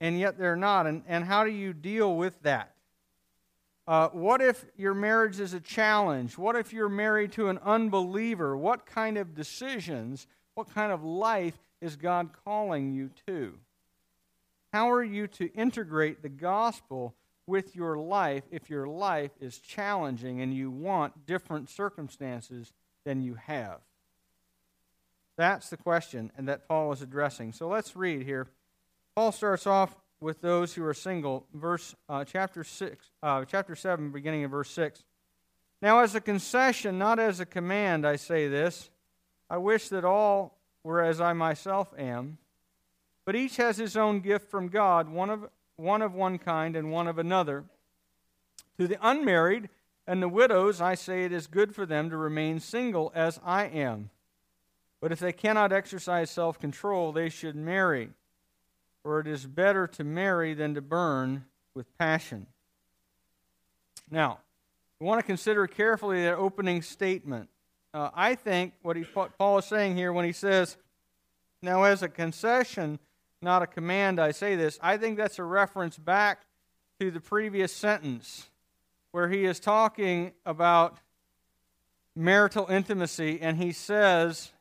And 0.02 0.20
yet 0.20 0.38
they're 0.38 0.56
not. 0.56 0.88
And, 0.88 1.04
and 1.08 1.26
how 1.26 1.44
do 1.44 1.52
you 1.52 1.74
deal 1.74 2.16
with 2.16 2.42
that? 2.44 2.74
Uh, 3.88 4.08
what 4.10 4.40
if 4.40 4.66
your 4.78 4.94
marriage 4.94 5.40
is 5.40 5.54
a 5.54 5.60
challenge? 5.60 6.38
What 6.38 6.56
if 6.56 6.72
you're 6.72 6.90
married 6.90 7.32
to 7.34 7.50
an 7.50 7.58
unbeliever? 7.60 8.56
What 8.56 8.86
kind 8.86 9.18
of 9.18 9.34
decisions, 9.34 10.28
what 10.56 10.74
kind 10.74 10.92
of 10.92 11.04
life 11.04 11.58
is 11.82 11.96
God 11.96 12.30
calling 12.46 12.94
you 12.94 13.10
to? 13.28 13.54
How 14.74 14.92
are 14.92 15.04
you 15.04 15.28
to 15.28 15.52
integrate 15.54 16.22
the 16.22 16.30
gospel 16.30 17.16
with 17.48 17.76
your 17.76 17.98
life 17.98 18.44
if 18.52 18.70
your 18.70 18.88
life 18.88 19.32
is 19.42 19.58
challenging 19.58 20.42
and 20.42 20.54
you 20.54 20.70
want 20.70 21.26
different 21.26 21.70
circumstances 21.70 22.72
than 23.06 23.22
you 23.22 23.36
have? 23.36 23.80
That's 25.38 25.70
the 25.70 25.78
question 25.78 26.32
and 26.38 26.48
that 26.50 26.68
Paul 26.68 26.92
is 26.92 27.02
addressing. 27.02 27.54
So 27.54 27.68
let's 27.68 27.96
read 27.96 28.24
here. 28.24 28.48
Paul 29.16 29.32
starts 29.32 29.66
off 29.66 29.96
with 30.20 30.42
those 30.42 30.74
who 30.74 30.86
are 30.86 30.94
single, 30.94 31.48
verse 31.54 31.96
uh, 32.10 32.26
chapter 32.26 32.64
six, 32.64 33.10
uh, 33.24 33.46
chapter 33.46 33.76
seven, 33.76 34.12
beginning 34.12 34.44
of 34.44 34.52
verse 34.52 34.70
six. 34.70 35.04
Now, 35.82 36.00
as 36.00 36.14
a 36.14 36.22
concession, 36.22 37.00
not 37.00 37.20
as 37.20 37.40
a 37.40 37.46
command, 37.46 38.06
I 38.06 38.18
say 38.18 38.50
this. 38.50 38.90
I 39.50 39.58
wish 39.58 39.90
that 39.90 40.06
all 40.06 40.58
were 40.84 41.02
as 41.02 41.20
I 41.20 41.34
myself 41.34 41.94
am, 41.98 42.38
but 43.26 43.36
each 43.36 43.58
has 43.58 43.78
his 43.78 43.98
own 43.98 44.20
gift 44.20 44.50
from 44.50 44.70
God, 44.70 45.10
one 45.10 45.30
of 45.30 45.50
one 45.76 46.02
of 46.02 46.14
one 46.14 46.38
kind 46.38 46.76
and 46.76 46.92
one 46.92 47.08
of 47.08 47.18
another. 47.18 47.64
To 48.78 48.88
the 48.88 48.98
unmarried 49.02 49.70
and 50.06 50.22
the 50.22 50.28
widows, 50.28 50.82
I 50.82 50.96
say 50.96 51.24
it 51.24 51.32
is 51.32 51.48
good 51.48 51.74
for 51.74 51.86
them 51.86 52.10
to 52.10 52.18
remain 52.18 52.60
single 52.60 53.12
as 53.16 53.40
I 53.46 53.66
am. 53.66 54.10
But 55.02 55.12
if 55.12 55.20
they 55.20 55.32
cannot 55.32 55.72
exercise 55.72 56.30
self 56.30 56.60
control, 56.60 57.12
they 57.12 57.30
should 57.30 57.56
marry, 57.56 58.10
for 59.02 59.20
it 59.20 59.28
is 59.28 59.46
better 59.46 59.88
to 59.88 60.04
marry 60.04 60.54
than 60.54 60.76
to 60.76 60.82
burn 60.82 61.46
with 61.74 61.98
passion. 61.98 62.48
Now, 64.12 64.40
we 65.00 65.06
want 65.06 65.20
to 65.20 65.26
consider 65.26 65.66
carefully 65.68 66.24
that 66.24 66.36
opening 66.36 66.82
statement. 66.82 67.50
Uh, 67.94 68.10
I 68.14 68.36
think 68.36 68.74
what 68.82 68.96
he, 68.96 69.04
Paul 69.04 69.58
is 69.58 69.66
saying 69.66 69.96
here 69.96 70.14
when 70.14 70.26
he 70.26 70.32
says, 70.32 70.78
Now, 71.62 71.84
as 71.84 72.04
a 72.04 72.10
concession, 72.10 73.00
not 73.42 73.62
a 73.62 73.68
command, 73.68 74.20
I 74.20 74.32
say 74.32 74.56
this, 74.56 74.78
I 74.82 74.98
think 74.98 75.18
that's 75.18 75.40
a 75.40 75.44
reference 75.44 75.98
back 75.98 76.46
to 77.00 77.10
the 77.10 77.20
previous 77.20 77.74
sentence 77.74 78.50
where 79.12 79.30
he 79.30 79.46
is 79.46 79.60
talking 79.60 80.34
about 80.46 81.00
marital 82.16 82.68
intimacy, 82.68 83.40
and 83.42 83.58
he 83.58 83.72
says, 83.72 84.52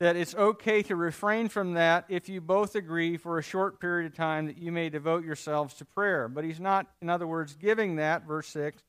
that 0.00 0.16
it's 0.16 0.34
okay 0.34 0.82
to 0.82 0.96
refrain 0.96 1.48
from 1.48 1.74
that 1.74 2.06
if 2.08 2.28
you 2.28 2.40
both 2.40 2.74
agree 2.74 3.18
for 3.18 3.38
a 3.38 3.42
short 3.42 3.78
period 3.78 4.10
of 4.10 4.16
time 4.16 4.46
that 4.46 4.56
you 4.56 4.72
may 4.72 4.88
devote 4.88 5.24
yourselves 5.24 5.74
to 5.74 5.84
prayer. 5.84 6.26
But 6.26 6.42
he's 6.42 6.58
not, 6.58 6.86
in 7.02 7.10
other 7.10 7.26
words, 7.26 7.54
giving 7.54 7.96
that, 7.96 8.26
verse 8.26 8.48
6, 8.48 8.82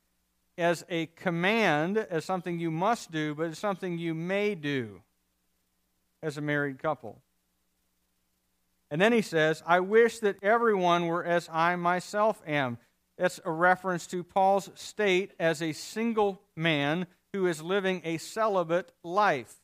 as 0.58 0.86
a 0.90 1.08
command, 1.08 1.98
as 1.98 2.26
something 2.26 2.60
you 2.60 2.72
must 2.72 3.12
do, 3.12 3.34
but 3.36 3.48
as 3.48 3.58
something 3.60 3.98
you 3.98 4.14
may 4.14 4.56
do 4.56 5.02
as 6.22 6.38
a 6.38 6.42
married 6.42 6.80
couple. 6.80 7.20
And 8.90 9.00
then 9.00 9.14
he 9.14 9.22
says, 9.22 9.64
I 9.66 9.80
wish 9.80 10.20
that 10.20 10.38
everyone 10.44 11.08
were 11.08 11.24
as 11.24 11.50
I 11.52 11.76
myself 11.78 12.42
am. 12.46 12.78
That's 13.18 13.40
a 13.46 13.52
reference 13.52 14.08
to 14.08 14.24
Paul's 14.24 14.70
state 14.76 15.32
as 15.40 15.62
a 15.62 15.72
single 15.72 16.42
man 16.56 17.08
who 17.34 17.48
is 17.48 17.62
living 17.62 18.02
a 18.04 18.18
celibate 18.18 18.92
life 19.04 19.62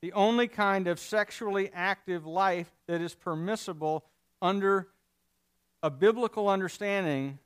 the 0.00 0.12
only 0.12 0.46
kind 0.46 0.86
of 0.86 0.98
sexually 0.98 1.70
active 1.74 2.24
life 2.24 2.70
that 2.86 3.00
is 3.00 3.14
permissible 3.14 4.04
under 4.40 4.88
a 5.82 5.90
biblical 5.90 6.48
understanding 6.48 7.38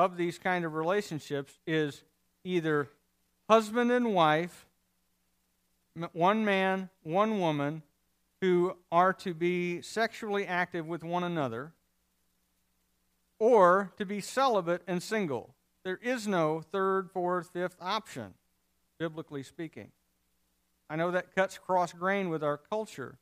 of 0.00 0.16
these 0.16 0.38
kind 0.38 0.64
of 0.64 0.72
relationships 0.72 1.58
is 1.66 2.02
either 2.42 2.88
husband 3.50 3.92
and 3.92 4.14
wife, 4.14 4.64
one 6.12 6.42
man, 6.42 6.88
one 7.02 7.38
woman, 7.38 7.82
who 8.40 8.74
are 8.90 9.12
to 9.12 9.34
be 9.34 9.82
sexually 9.82 10.46
active 10.46 10.86
with 10.86 11.04
one 11.04 11.22
another, 11.22 11.72
or 13.38 13.92
to 13.98 14.06
be 14.06 14.22
celibate 14.22 14.80
and 14.86 15.02
single. 15.02 15.54
There 15.84 16.00
is 16.02 16.26
no 16.26 16.62
third, 16.62 17.10
fourth, 17.10 17.50
fifth 17.52 17.76
option, 17.78 18.32
biblically 18.98 19.42
speaking. 19.42 19.90
I 20.88 20.96
know 20.96 21.10
that 21.10 21.34
cuts 21.34 21.58
cross 21.58 21.92
grain 21.92 22.30
with 22.30 22.42
our 22.42 22.56
culture, 22.56 23.18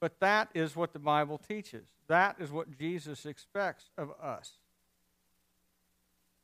but 0.00 0.18
that 0.18 0.48
is 0.52 0.74
what 0.74 0.92
the 0.92 0.98
Bible 0.98 1.38
teaches. 1.38 1.86
That 2.08 2.36
is 2.40 2.50
what 2.50 2.76
Jesus 2.76 3.24
expects 3.24 3.90
of 3.96 4.10
us. 4.20 4.54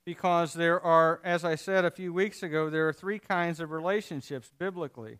Because 0.05 0.53
there 0.53 0.81
are, 0.81 1.21
as 1.25 1.45
I 1.45 1.55
said 1.55 1.85
a 1.85 1.91
few 1.91 2.13
weeks 2.13 2.43
ago, 2.43 2.69
there 2.69 2.89
are 2.89 2.93
three 2.93 3.19
kinds 3.19 3.61
of 3.61 3.71
relationships 3.71 4.51
biblically 4.59 5.19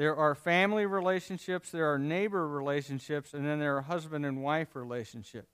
there 0.00 0.16
are 0.16 0.34
family 0.34 0.86
relationships, 0.86 1.70
there 1.70 1.92
are 1.92 1.98
neighbor 1.98 2.48
relationships, 2.48 3.34
and 3.34 3.46
then 3.46 3.58
there 3.58 3.76
are 3.76 3.82
husband 3.82 4.24
and 4.24 4.42
wife 4.42 4.74
relationships. 4.74 5.52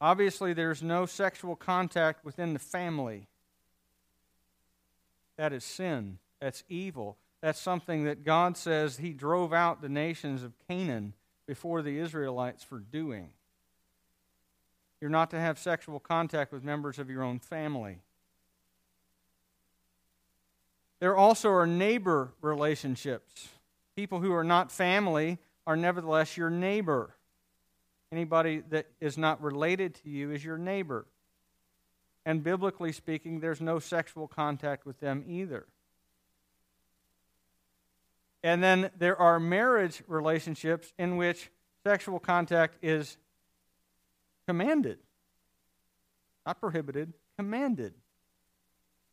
Obviously, 0.00 0.52
there's 0.52 0.82
no 0.82 1.06
sexual 1.06 1.54
contact 1.54 2.24
within 2.24 2.52
the 2.52 2.58
family. 2.58 3.28
That 5.36 5.52
is 5.52 5.62
sin. 5.62 6.18
That's 6.40 6.64
evil. 6.68 7.16
That's 7.40 7.60
something 7.60 8.02
that 8.06 8.24
God 8.24 8.56
says 8.56 8.96
He 8.96 9.12
drove 9.12 9.52
out 9.52 9.82
the 9.82 9.88
nations 9.88 10.42
of 10.42 10.58
Canaan 10.66 11.14
before 11.46 11.82
the 11.82 11.96
Israelites 11.98 12.64
for 12.64 12.80
doing. 12.80 13.28
You're 15.02 15.10
not 15.10 15.30
to 15.30 15.40
have 15.40 15.58
sexual 15.58 15.98
contact 15.98 16.52
with 16.52 16.62
members 16.62 17.00
of 17.00 17.10
your 17.10 17.24
own 17.24 17.40
family. 17.40 17.98
There 21.00 21.16
also 21.16 21.50
are 21.50 21.66
neighbor 21.66 22.30
relationships. 22.40 23.48
People 23.96 24.20
who 24.20 24.32
are 24.32 24.44
not 24.44 24.70
family 24.70 25.38
are 25.66 25.76
nevertheless 25.76 26.36
your 26.36 26.50
neighbor. 26.50 27.16
Anybody 28.12 28.62
that 28.70 28.86
is 29.00 29.18
not 29.18 29.42
related 29.42 29.96
to 30.04 30.08
you 30.08 30.30
is 30.30 30.44
your 30.44 30.56
neighbor. 30.56 31.04
And 32.24 32.44
biblically 32.44 32.92
speaking, 32.92 33.40
there's 33.40 33.60
no 33.60 33.80
sexual 33.80 34.28
contact 34.28 34.86
with 34.86 35.00
them 35.00 35.24
either. 35.26 35.66
And 38.44 38.62
then 38.62 38.92
there 38.96 39.16
are 39.20 39.40
marriage 39.40 40.00
relationships 40.06 40.92
in 40.96 41.16
which 41.16 41.50
sexual 41.82 42.20
contact 42.20 42.76
is 42.82 43.16
commanded, 44.46 44.98
not 46.46 46.60
prohibited, 46.60 47.12
commanded. 47.36 47.94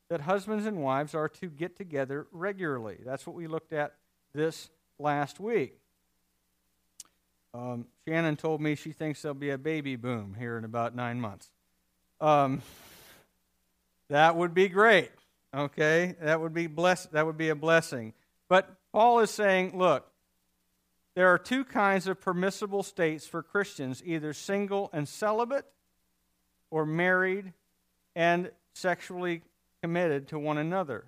That 0.09 0.21
husbands 0.21 0.65
and 0.65 0.81
wives 0.81 1.13
are 1.13 1.29
to 1.29 1.47
get 1.47 1.77
together 1.77 2.25
regularly. 2.31 2.97
That's 3.05 3.27
what 3.27 3.35
we 3.35 3.45
looked 3.45 3.73
at 3.73 3.93
this 4.33 4.69
last 4.97 5.39
week. 5.39 5.77
Um, 7.53 7.85
Shannon 8.07 8.35
told 8.35 8.59
me 8.59 8.75
she 8.75 8.91
thinks 8.91 9.21
there'll 9.21 9.35
be 9.35 9.51
a 9.51 9.57
baby 9.57 9.95
boom 9.95 10.35
here 10.37 10.57
in 10.57 10.65
about 10.65 10.95
nine 10.95 11.21
months. 11.21 11.49
Um, 12.19 12.61
that 14.09 14.35
would 14.35 14.53
be 14.53 14.67
great. 14.67 15.11
Okay, 15.53 16.15
that 16.21 16.41
would 16.41 16.53
be 16.53 16.67
bless. 16.67 17.05
That 17.07 17.25
would 17.25 17.37
be 17.37 17.49
a 17.49 17.55
blessing. 17.55 18.13
But 18.47 18.69
Paul 18.91 19.19
is 19.19 19.29
saying, 19.29 19.77
look, 19.77 20.08
there 21.19 21.27
are 21.27 21.37
two 21.37 21.65
kinds 21.65 22.07
of 22.07 22.21
permissible 22.21 22.81
states 22.81 23.27
for 23.27 23.43
Christians 23.43 24.01
either 24.05 24.31
single 24.31 24.89
and 24.93 25.05
celibate, 25.05 25.65
or 26.71 26.85
married 26.85 27.51
and 28.15 28.49
sexually 28.73 29.41
committed 29.83 30.29
to 30.29 30.39
one 30.39 30.57
another. 30.57 31.07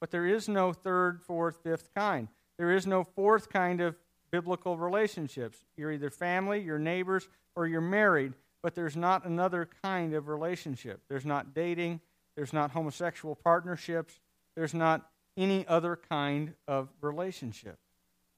But 0.00 0.10
there 0.10 0.26
is 0.26 0.48
no 0.48 0.72
third, 0.72 1.22
fourth, 1.22 1.62
fifth 1.62 1.94
kind. 1.94 2.26
There 2.56 2.72
is 2.72 2.84
no 2.84 3.04
fourth 3.04 3.48
kind 3.48 3.80
of 3.80 3.94
biblical 4.32 4.76
relationships. 4.76 5.58
You're 5.76 5.92
either 5.92 6.10
family, 6.10 6.60
your 6.60 6.80
neighbors, 6.80 7.28
or 7.54 7.68
you're 7.68 7.80
married, 7.80 8.32
but 8.60 8.74
there's 8.74 8.96
not 8.96 9.24
another 9.24 9.68
kind 9.84 10.14
of 10.14 10.26
relationship. 10.26 11.02
There's 11.08 11.24
not 11.24 11.54
dating, 11.54 12.00
there's 12.34 12.52
not 12.52 12.72
homosexual 12.72 13.36
partnerships, 13.36 14.18
there's 14.56 14.74
not 14.74 15.08
any 15.36 15.64
other 15.68 15.96
kind 16.10 16.54
of 16.66 16.88
relationship, 17.00 17.78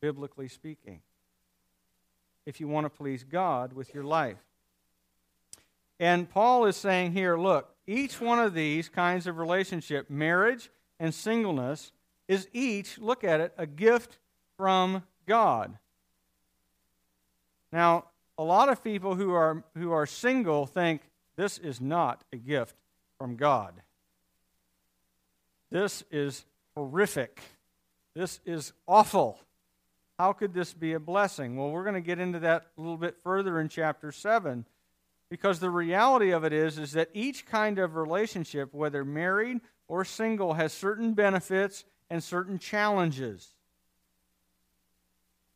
biblically 0.01 0.49
speaking, 0.49 1.01
if 2.47 2.61
you 2.61 2.69
want 2.69 2.85
to 2.87 2.91
please 2.91 3.25
God 3.25 3.73
with 3.73 3.95
your 3.95 4.05
life. 4.05 4.39
And 5.99 6.29
Paul 6.29 6.65
is 6.65 6.77
saying 6.77 7.13
here 7.13 7.37
look, 7.37 7.75
each 7.87 8.21
one 8.21 8.39
of 8.39 8.55
these 8.55 8.89
kinds 8.89 9.27
of 9.27 9.39
relationship, 9.39 10.09
marriage 10.09 10.71
and 10.99 11.13
singleness, 11.13 11.93
is 12.29 12.49
each, 12.53 12.99
look 12.99 13.25
at 13.25 13.41
it, 13.41 13.53
a 13.59 13.67
gift 13.67 14.19
from 14.57 15.03
God. 15.27 15.77
Now, 17.73 18.07
a 18.39 18.45
lot 18.45 18.69
of 18.69 18.83
people 18.83 19.15
who 19.15 19.33
are, 19.33 19.65
who 19.77 19.93
are 19.93 20.07
single 20.07 20.65
think 20.65 21.03
this 21.37 21.59
is 21.59 21.81
not 21.81 22.23
a 22.33 22.37
gift 22.37 22.77
from 23.19 23.37
God. 23.37 23.75
This 25.71 26.03
is 26.11 26.45
horrific. 26.75 27.41
This 28.15 28.41
is 28.45 28.73
awful. 28.89 29.39
How 30.21 30.35
could 30.35 30.53
this 30.53 30.75
be 30.75 30.93
a 30.93 31.01
blessing? 31.01 31.57
Well, 31.57 31.71
we're 31.71 31.83
going 31.83 31.95
to 31.95 32.03
get 32.03 32.19
into 32.19 32.41
that 32.41 32.67
a 32.77 32.81
little 32.83 32.99
bit 32.99 33.17
further 33.25 33.59
in 33.59 33.71
chapter 33.71 34.13
7. 34.13 34.67
Because 35.31 35.61
the 35.61 35.71
reality 35.71 36.31
of 36.33 36.45
it 36.45 36.53
is, 36.53 36.77
is 36.77 36.93
that 36.93 37.09
each 37.15 37.47
kind 37.47 37.79
of 37.79 37.97
relationship, 37.97 38.75
whether 38.75 39.03
married 39.03 39.63
or 39.89 40.05
single, 40.05 40.53
has 40.53 40.75
certain 40.75 41.15
benefits 41.15 41.87
and 42.11 42.23
certain 42.23 42.59
challenges. 42.59 43.55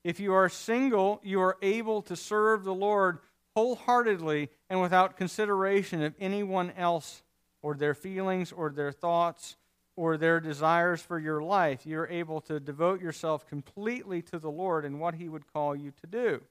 If 0.02 0.18
you 0.18 0.32
are 0.32 0.48
single, 0.48 1.20
you 1.22 1.42
are 1.42 1.58
able 1.60 2.00
to 2.00 2.16
serve 2.16 2.64
the 2.64 2.72
Lord 2.72 3.18
wholeheartedly 3.54 4.48
and 4.70 4.80
without 4.80 5.18
consideration 5.18 6.02
of 6.02 6.14
anyone 6.18 6.72
else 6.78 7.22
or 7.60 7.74
their 7.74 7.92
feelings 7.92 8.50
or 8.50 8.70
their 8.70 8.92
thoughts 8.92 9.56
or 9.96 10.16
their 10.16 10.40
desires 10.40 11.00
for 11.00 11.18
your 11.18 11.42
life. 11.42 11.86
You're 11.86 12.08
able 12.08 12.40
to 12.42 12.58
devote 12.58 13.00
yourself 13.00 13.46
completely 13.46 14.22
to 14.22 14.38
the 14.38 14.50
Lord 14.50 14.84
and 14.84 15.00
what 15.00 15.14
He 15.14 15.28
would 15.28 15.52
call 15.52 15.76
you 15.76 15.92
to 16.00 16.06
do. 16.06 16.42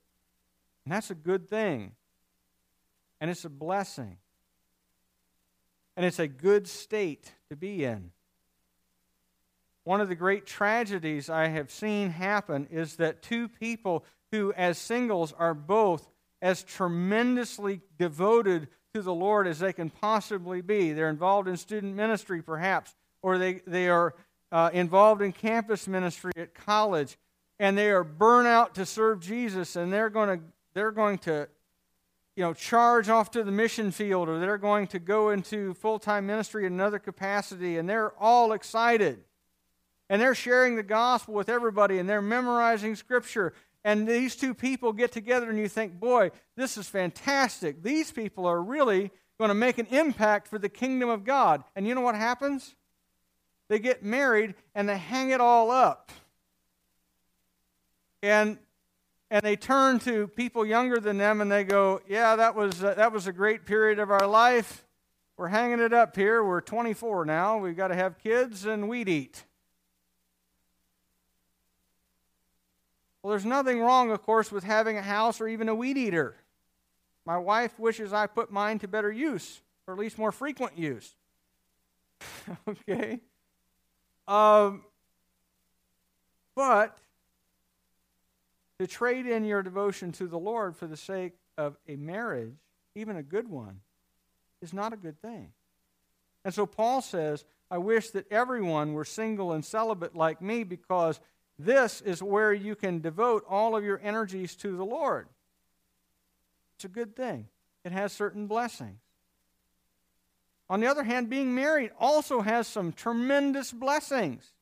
And 0.86 0.94
that's 0.94 1.12
a 1.12 1.16
good 1.16 1.50
thing. 1.50 1.92
And 3.20 3.30
it's 3.30 3.46
a 3.46 3.50
blessing. 3.50 4.18
And 5.96 6.06
it's 6.06 6.20
a 6.20 6.28
good 6.28 6.68
state 6.68 7.32
to 7.50 7.56
be 7.56 7.84
in. 7.84 8.12
One 9.84 10.00
of 10.00 10.10
the 10.10 10.16
great 10.16 10.46
tragedies 10.46 11.30
I 11.30 11.48
have 11.48 11.70
seen 11.70 12.10
happen 12.10 12.68
is 12.72 12.96
that 12.96 13.22
two 13.22 13.50
people 13.50 14.06
who, 14.32 14.54
as 14.54 14.78
singles, 14.78 15.34
are 15.38 15.54
both 15.54 16.08
as 16.42 16.64
tremendously 16.64 17.82
devoted 17.98 18.70
to 18.94 19.02
the 19.02 19.14
Lord 19.14 19.48
as 19.48 19.60
they 19.60 19.74
can 19.74 19.90
possibly 19.90 20.62
be. 20.62 20.94
They're 20.94 21.10
involved 21.10 21.48
in 21.48 21.58
student 21.58 21.96
ministry, 21.96 22.42
perhaps, 22.42 22.96
or 23.24 23.39
they, 23.39 23.62
they 23.65 23.89
are 23.89 24.13
uh, 24.51 24.70
involved 24.74 25.24
in 25.24 25.32
campus 25.32 25.88
ministry 25.88 26.32
at 26.38 26.53
college, 26.53 27.18
and 27.60 27.75
they 27.75 27.89
are 27.89 28.03
burnt 28.03 28.48
out 28.48 28.75
to 28.75 28.86
serve 28.86 29.20
Jesus, 29.20 29.75
and 29.75 29.92
they're 29.92 30.12
going 30.12 30.38
to, 30.39 30.46
they're 30.75 30.92
going 30.92 31.18
to 31.20 31.48
you 32.36 32.44
know, 32.44 32.53
charge 32.53 33.10
off 33.10 33.32
to 33.32 33.44
the 33.44 33.51
mission 33.51 33.89
field, 33.89 34.30
or 34.30 34.39
they're 34.39 34.58
going 34.60 34.86
to 34.88 35.00
go 35.00 35.32
into 35.32 35.74
full 35.74 35.98
time 35.98 36.27
ministry 36.27 36.68
in 36.68 36.74
another 36.74 37.00
capacity, 37.00 37.80
and 37.80 37.89
they're 37.89 38.13
all 38.20 38.51
excited 38.51 39.24
and 40.10 40.22
they're 40.22 40.36
sharing 40.36 40.75
the 40.75 40.84
gospel 40.84 41.34
with 41.34 41.50
everybody 41.50 41.98
and 41.98 42.08
they're 42.08 42.22
memorizing 42.22 42.96
scripture. 42.96 43.53
And 43.84 44.08
these 44.08 44.36
two 44.36 44.53
people 44.53 44.94
get 44.94 45.12
together, 45.12 45.50
and 45.50 45.60
you 45.60 45.68
think, 45.68 46.00
boy, 46.00 46.30
this 46.56 46.77
is 46.77 46.88
fantastic. 46.88 47.84
These 47.84 48.12
people 48.12 48.46
are 48.46 48.62
really 48.62 49.12
going 49.38 49.50
to 49.50 49.56
make 49.56 49.77
an 49.77 49.88
impact 49.88 50.48
for 50.48 50.58
the 50.58 50.70
kingdom 50.70 51.10
of 51.10 51.25
God. 51.25 51.63
And 51.75 51.86
you 51.86 51.94
know 51.96 52.01
what 52.01 52.15
happens? 52.15 52.75
They 53.74 53.80
get 53.80 54.03
married 54.03 54.53
and 54.75 54.88
they 54.88 55.00
hang 55.00 55.32
it 55.32 55.42
all 55.42 55.72
up. 55.72 56.12
And 58.22 58.60
and 59.32 59.42
they 59.42 59.56
turn 59.56 59.98
to 60.01 60.27
people 60.27 60.63
younger 60.63 61.00
than 61.00 61.18
them 61.18 61.42
and 61.42 61.51
they 61.51 61.63
go, 61.63 62.00
"Yeah, 62.08 62.36
that 62.36 62.53
was 62.53 62.84
uh, 62.84 62.94
that 62.94 63.12
was 63.12 63.25
a 63.25 63.34
great 63.34 63.65
period 63.65 63.98
of 63.98 64.12
our 64.12 64.27
life. 64.27 64.86
We're 65.38 65.48
hanging 65.48 65.80
it 65.80 65.92
up 65.92 66.15
here. 66.15 66.44
We're 66.44 66.62
24 66.62 67.25
now. 67.25 67.58
We've 67.58 67.75
got 67.75 67.88
to 67.88 67.96
have 67.96 68.20
kids 68.20 68.68
and 68.68 68.88
weed 68.88 69.10
eat." 69.10 69.44
Well, 73.24 73.32
there's 73.32 73.44
nothing 73.44 73.80
wrong, 73.80 74.12
of 74.12 74.22
course, 74.22 74.51
with 74.51 74.63
having 74.63 75.00
a 75.00 75.01
house 75.01 75.42
or 75.42 75.48
even 75.48 75.68
a 75.68 75.74
weed 75.74 75.98
eater. 75.98 76.36
My 77.25 77.39
wife 77.39 77.80
wishes 77.80 78.13
I 78.13 78.27
put 78.27 78.51
mine 78.51 78.77
to 78.77 78.88
better 78.88 79.12
use, 79.12 79.62
or 79.88 79.96
at 79.96 80.00
least 80.00 80.20
more 80.20 80.32
frequent 80.32 80.77
use. 80.77 81.15
okay? 82.68 83.20
Um, 84.27 84.84
but 86.56 86.98
to 88.80 88.88
trade 88.88 89.25
in 89.25 89.46
your 89.46 89.63
devotion 89.63 90.12
to 90.13 90.27
the 90.27 90.39
Lord 90.39 90.75
for 90.75 90.88
the 90.88 90.98
sake 90.98 91.34
of 91.58 91.77
a 91.88 91.96
marriage, 91.96 92.56
even 92.96 93.18
a 93.18 93.24
good 93.24 93.48
one, 93.48 93.82
is 94.62 94.74
not 94.74 94.94
a 94.94 94.98
good 94.98 95.22
thing. 95.22 95.51
And 96.46 96.53
so 96.53 96.65
Paul 96.65 97.01
says, 97.01 97.46
I 97.72 97.77
wish 97.77 98.10
that 98.12 98.32
everyone 98.32 98.94
were 98.94 99.06
single 99.06 99.53
and 99.53 99.64
celibate 99.64 100.16
like 100.16 100.42
me 100.42 100.64
because 100.64 101.20
this 101.57 102.01
is 102.01 102.22
where 102.22 102.53
you 102.53 102.75
can 102.75 103.00
devote 103.00 103.46
all 103.48 103.75
of 103.75 103.83
your 103.83 104.00
energies 104.03 104.55
to 104.57 104.75
the 104.75 104.86
Lord. 104.86 105.27
It's 106.75 106.86
a 106.86 106.90
good 106.90 107.16
thing, 107.16 107.48
it 107.83 107.92
has 107.92 108.12
certain 108.12 108.48
blessings. 108.48 109.00
On 110.74 110.79
the 110.79 110.88
other 110.88 111.03
hand, 111.03 111.29
being 111.29 111.53
married 111.53 111.92
also 112.00 112.42
has 112.42 112.68
some 112.68 112.94
tremendous 112.94 113.72
blessings. 113.72 114.53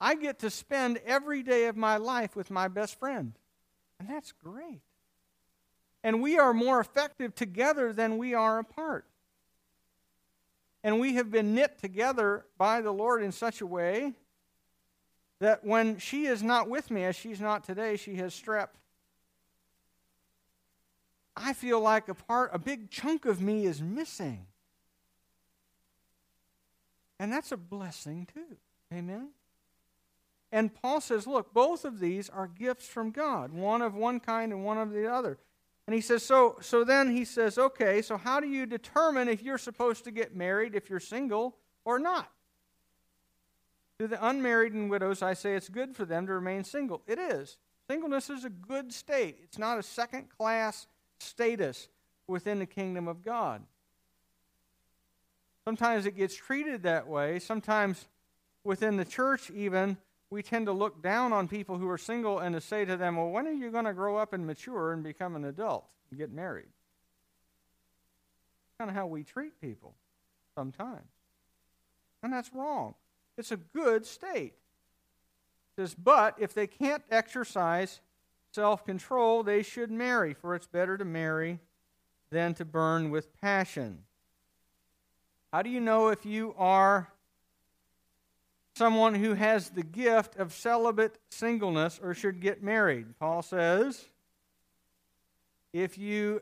I 0.00 0.14
get 0.14 0.38
to 0.38 0.48
spend 0.48 0.96
every 1.04 1.42
day 1.42 1.66
of 1.66 1.76
my 1.76 1.98
life 1.98 2.34
with 2.34 2.50
my 2.50 2.66
best 2.66 2.98
friend, 2.98 3.34
and 3.98 4.08
that's 4.08 4.32
great. 4.32 4.80
And 6.02 6.22
we 6.22 6.38
are 6.38 6.54
more 6.54 6.80
effective 6.80 7.34
together 7.34 7.92
than 7.92 8.16
we 8.16 8.32
are 8.32 8.58
apart. 8.58 9.04
And 10.82 10.98
we 10.98 11.12
have 11.16 11.30
been 11.30 11.54
knit 11.54 11.78
together 11.78 12.46
by 12.56 12.80
the 12.80 12.90
Lord 12.90 13.22
in 13.22 13.32
such 13.32 13.60
a 13.60 13.66
way 13.66 14.14
that 15.40 15.62
when 15.62 15.98
she 15.98 16.24
is 16.24 16.42
not 16.42 16.70
with 16.70 16.90
me, 16.90 17.04
as 17.04 17.16
she's 17.16 17.38
not 17.38 17.64
today, 17.64 17.98
she 17.98 18.14
has 18.14 18.32
strep. 18.32 18.68
I 21.36 21.52
feel 21.52 21.80
like 21.80 22.08
a 22.08 22.14
part, 22.14 22.48
a 22.54 22.58
big 22.58 22.90
chunk 22.90 23.26
of 23.26 23.42
me 23.42 23.66
is 23.66 23.82
missing. 23.82 24.46
And 27.20 27.30
that's 27.30 27.52
a 27.52 27.56
blessing 27.58 28.26
too. 28.32 28.56
Amen? 28.92 29.28
And 30.50 30.74
Paul 30.74 31.02
says, 31.02 31.26
look, 31.26 31.52
both 31.52 31.84
of 31.84 32.00
these 32.00 32.30
are 32.30 32.48
gifts 32.48 32.88
from 32.88 33.10
God, 33.10 33.52
one 33.52 33.82
of 33.82 33.94
one 33.94 34.18
kind 34.18 34.52
and 34.52 34.64
one 34.64 34.78
of 34.78 34.90
the 34.90 35.06
other. 35.06 35.38
And 35.86 35.94
he 35.94 36.00
says, 36.00 36.22
so, 36.24 36.56
so 36.60 36.82
then 36.82 37.10
he 37.10 37.24
says, 37.24 37.58
okay, 37.58 38.00
so 38.00 38.16
how 38.16 38.40
do 38.40 38.48
you 38.48 38.64
determine 38.64 39.28
if 39.28 39.42
you're 39.42 39.58
supposed 39.58 40.04
to 40.04 40.10
get 40.10 40.34
married 40.34 40.74
if 40.74 40.88
you're 40.88 40.98
single 40.98 41.56
or 41.84 41.98
not? 41.98 42.30
To 43.98 44.08
the 44.08 44.26
unmarried 44.26 44.72
and 44.72 44.90
widows, 44.90 45.20
I 45.20 45.34
say 45.34 45.54
it's 45.54 45.68
good 45.68 45.94
for 45.94 46.06
them 46.06 46.26
to 46.26 46.32
remain 46.32 46.64
single. 46.64 47.02
It 47.06 47.18
is. 47.18 47.58
Singleness 47.86 48.30
is 48.30 48.44
a 48.44 48.50
good 48.50 48.92
state, 48.94 49.38
it's 49.42 49.58
not 49.58 49.78
a 49.78 49.82
second 49.82 50.28
class 50.36 50.86
status 51.18 51.88
within 52.26 52.60
the 52.60 52.66
kingdom 52.66 53.08
of 53.08 53.22
God. 53.22 53.62
Sometimes 55.70 56.04
it 56.04 56.16
gets 56.16 56.34
treated 56.34 56.82
that 56.82 57.06
way. 57.06 57.38
Sometimes 57.38 58.08
within 58.64 58.96
the 58.96 59.04
church, 59.04 59.52
even, 59.52 59.96
we 60.28 60.42
tend 60.42 60.66
to 60.66 60.72
look 60.72 61.00
down 61.00 61.32
on 61.32 61.46
people 61.46 61.78
who 61.78 61.88
are 61.88 61.96
single 61.96 62.40
and 62.40 62.56
to 62.56 62.60
say 62.60 62.84
to 62.84 62.96
them, 62.96 63.14
Well, 63.14 63.28
when 63.28 63.46
are 63.46 63.52
you 63.52 63.70
going 63.70 63.84
to 63.84 63.92
grow 63.92 64.16
up 64.16 64.32
and 64.32 64.44
mature 64.44 64.92
and 64.92 65.04
become 65.04 65.36
an 65.36 65.44
adult 65.44 65.86
and 66.10 66.18
get 66.18 66.32
married? 66.32 66.66
Kind 68.78 68.90
of 68.90 68.96
how 68.96 69.06
we 69.06 69.22
treat 69.22 69.60
people 69.60 69.94
sometimes. 70.56 71.06
And 72.24 72.32
that's 72.32 72.52
wrong. 72.52 72.96
It's 73.38 73.52
a 73.52 73.56
good 73.56 74.04
state. 74.04 74.54
It 75.76 75.82
says, 75.82 75.94
but 75.94 76.34
if 76.36 76.52
they 76.52 76.66
can't 76.66 77.04
exercise 77.12 78.00
self 78.52 78.84
control, 78.84 79.44
they 79.44 79.62
should 79.62 79.92
marry, 79.92 80.34
for 80.34 80.56
it's 80.56 80.66
better 80.66 80.98
to 80.98 81.04
marry 81.04 81.60
than 82.30 82.54
to 82.54 82.64
burn 82.64 83.10
with 83.10 83.40
passion. 83.40 84.02
How 85.52 85.62
do 85.62 85.70
you 85.70 85.80
know 85.80 86.08
if 86.08 86.24
you 86.24 86.54
are 86.56 87.08
someone 88.76 89.16
who 89.16 89.34
has 89.34 89.70
the 89.70 89.82
gift 89.82 90.36
of 90.36 90.52
celibate 90.52 91.18
singleness 91.30 91.98
or 92.00 92.14
should 92.14 92.40
get 92.40 92.62
married? 92.62 93.18
Paul 93.18 93.42
says, 93.42 94.06
if 95.72 95.98
you 95.98 96.40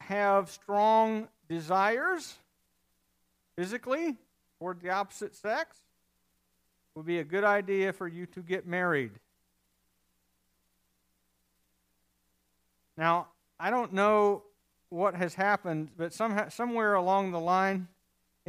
have 0.00 0.50
strong 0.50 1.28
desires 1.46 2.36
physically 3.54 4.16
toward 4.58 4.80
the 4.80 4.90
opposite 4.90 5.36
sex, 5.36 5.76
it 5.76 6.98
would 6.98 7.06
be 7.06 7.18
a 7.18 7.24
good 7.24 7.44
idea 7.44 7.92
for 7.92 8.08
you 8.08 8.24
to 8.26 8.40
get 8.40 8.66
married. 8.66 9.12
Now, 12.96 13.28
I 13.60 13.70
don't 13.70 13.92
know 13.92 14.42
what 14.88 15.14
has 15.14 15.34
happened, 15.34 15.90
but 15.98 16.14
somehow, 16.14 16.48
somewhere 16.48 16.94
along 16.94 17.32
the 17.32 17.40
line 17.40 17.88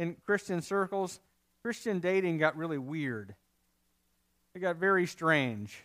in 0.00 0.16
Christian 0.24 0.62
circles, 0.62 1.20
Christian 1.62 2.00
dating 2.00 2.38
got 2.38 2.56
really 2.56 2.78
weird. 2.78 3.34
It 4.54 4.60
got 4.60 4.76
very 4.76 5.06
strange. 5.06 5.84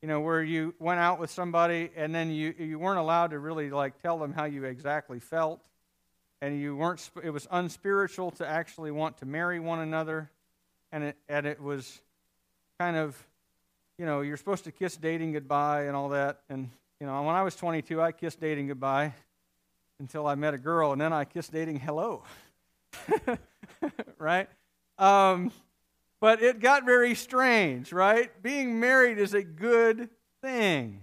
You 0.00 0.08
know, 0.08 0.20
where 0.20 0.42
you 0.42 0.74
went 0.78 1.00
out 1.00 1.20
with 1.20 1.30
somebody 1.30 1.90
and 1.94 2.14
then 2.14 2.30
you, 2.30 2.54
you 2.58 2.78
weren't 2.78 2.98
allowed 2.98 3.32
to 3.32 3.38
really 3.38 3.68
like 3.70 4.00
tell 4.00 4.18
them 4.18 4.32
how 4.32 4.46
you 4.46 4.64
exactly 4.64 5.20
felt. 5.20 5.60
And 6.40 6.58
you 6.58 6.74
weren't, 6.74 7.10
it 7.22 7.28
was 7.28 7.46
unspiritual 7.50 8.30
to 8.32 8.48
actually 8.48 8.90
want 8.90 9.18
to 9.18 9.26
marry 9.26 9.60
one 9.60 9.80
another 9.80 10.30
and 10.90 11.04
it, 11.04 11.16
and 11.28 11.44
it 11.44 11.60
was 11.60 12.00
kind 12.78 12.96
of, 12.96 13.22
you 13.98 14.06
know, 14.06 14.22
you're 14.22 14.38
supposed 14.38 14.64
to 14.64 14.72
kiss 14.72 14.96
dating 14.96 15.32
goodbye 15.32 15.82
and 15.82 15.94
all 15.94 16.08
that. 16.08 16.40
And, 16.48 16.70
you 16.98 17.06
know, 17.06 17.22
when 17.22 17.34
I 17.34 17.42
was 17.42 17.54
22, 17.54 18.00
I 18.00 18.12
kissed 18.12 18.40
dating 18.40 18.68
goodbye 18.68 19.12
until 19.98 20.26
I 20.26 20.36
met 20.36 20.54
a 20.54 20.58
girl, 20.58 20.92
and 20.92 21.00
then 21.00 21.12
I 21.12 21.26
kissed 21.26 21.52
dating 21.52 21.80
hello. 21.80 22.22
right? 24.18 24.48
Um, 24.98 25.52
but 26.20 26.42
it 26.42 26.60
got 26.60 26.84
very 26.84 27.14
strange, 27.14 27.92
right? 27.92 28.30
Being 28.42 28.78
married 28.78 29.18
is 29.18 29.34
a 29.34 29.42
good 29.42 30.10
thing. 30.42 31.02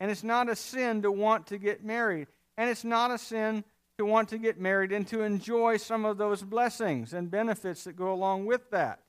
And 0.00 0.10
it's 0.10 0.24
not 0.24 0.48
a 0.48 0.56
sin 0.56 1.02
to 1.02 1.12
want 1.12 1.48
to 1.48 1.58
get 1.58 1.84
married. 1.84 2.28
And 2.56 2.70
it's 2.70 2.84
not 2.84 3.10
a 3.10 3.18
sin 3.18 3.64
to 3.98 4.04
want 4.04 4.28
to 4.30 4.38
get 4.38 4.60
married 4.60 4.92
and 4.92 5.06
to 5.08 5.22
enjoy 5.22 5.76
some 5.76 6.04
of 6.04 6.18
those 6.18 6.42
blessings 6.42 7.12
and 7.12 7.30
benefits 7.30 7.84
that 7.84 7.96
go 7.96 8.12
along 8.12 8.46
with 8.46 8.70
that. 8.70 9.00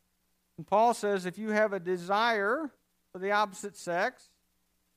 And 0.57 0.65
Paul 0.65 0.93
says 0.93 1.25
if 1.25 1.37
you 1.37 1.51
have 1.51 1.73
a 1.73 1.79
desire 1.79 2.71
for 3.11 3.19
the 3.19 3.31
opposite 3.31 3.75
sex, 3.75 4.29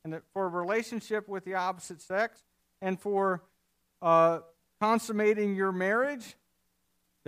and 0.05 0.19
for 0.33 0.47
a 0.47 0.49
relationship 0.49 1.29
with 1.29 1.45
the 1.45 1.55
opposite 1.55 2.01
sex, 2.01 2.43
and 2.81 2.99
for 2.99 3.43
uh, 4.01 4.40
consummating 4.81 5.55
your 5.55 5.73
marriage, 5.73 6.37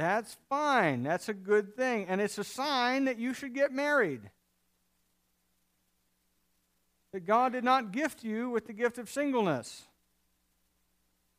that's 0.03 0.37
fine. 0.49 1.03
That's 1.03 1.29
a 1.29 1.35
good 1.35 1.77
thing. 1.77 2.07
And 2.09 2.21
it's 2.21 2.37
a 2.37 2.45
sign 2.45 3.05
that 3.05 3.19
you 3.19 3.33
should 3.33 3.55
get 3.55 3.73
married. 3.73 4.21
That 7.13 7.27
God 7.27 7.53
did 7.53 7.63
not 7.63 7.93
gift 7.93 8.25
you 8.25 8.51
with 8.51 8.67
the 8.67 8.73
gift 8.73 8.99
of 8.99 9.09
singleness. 9.09 9.83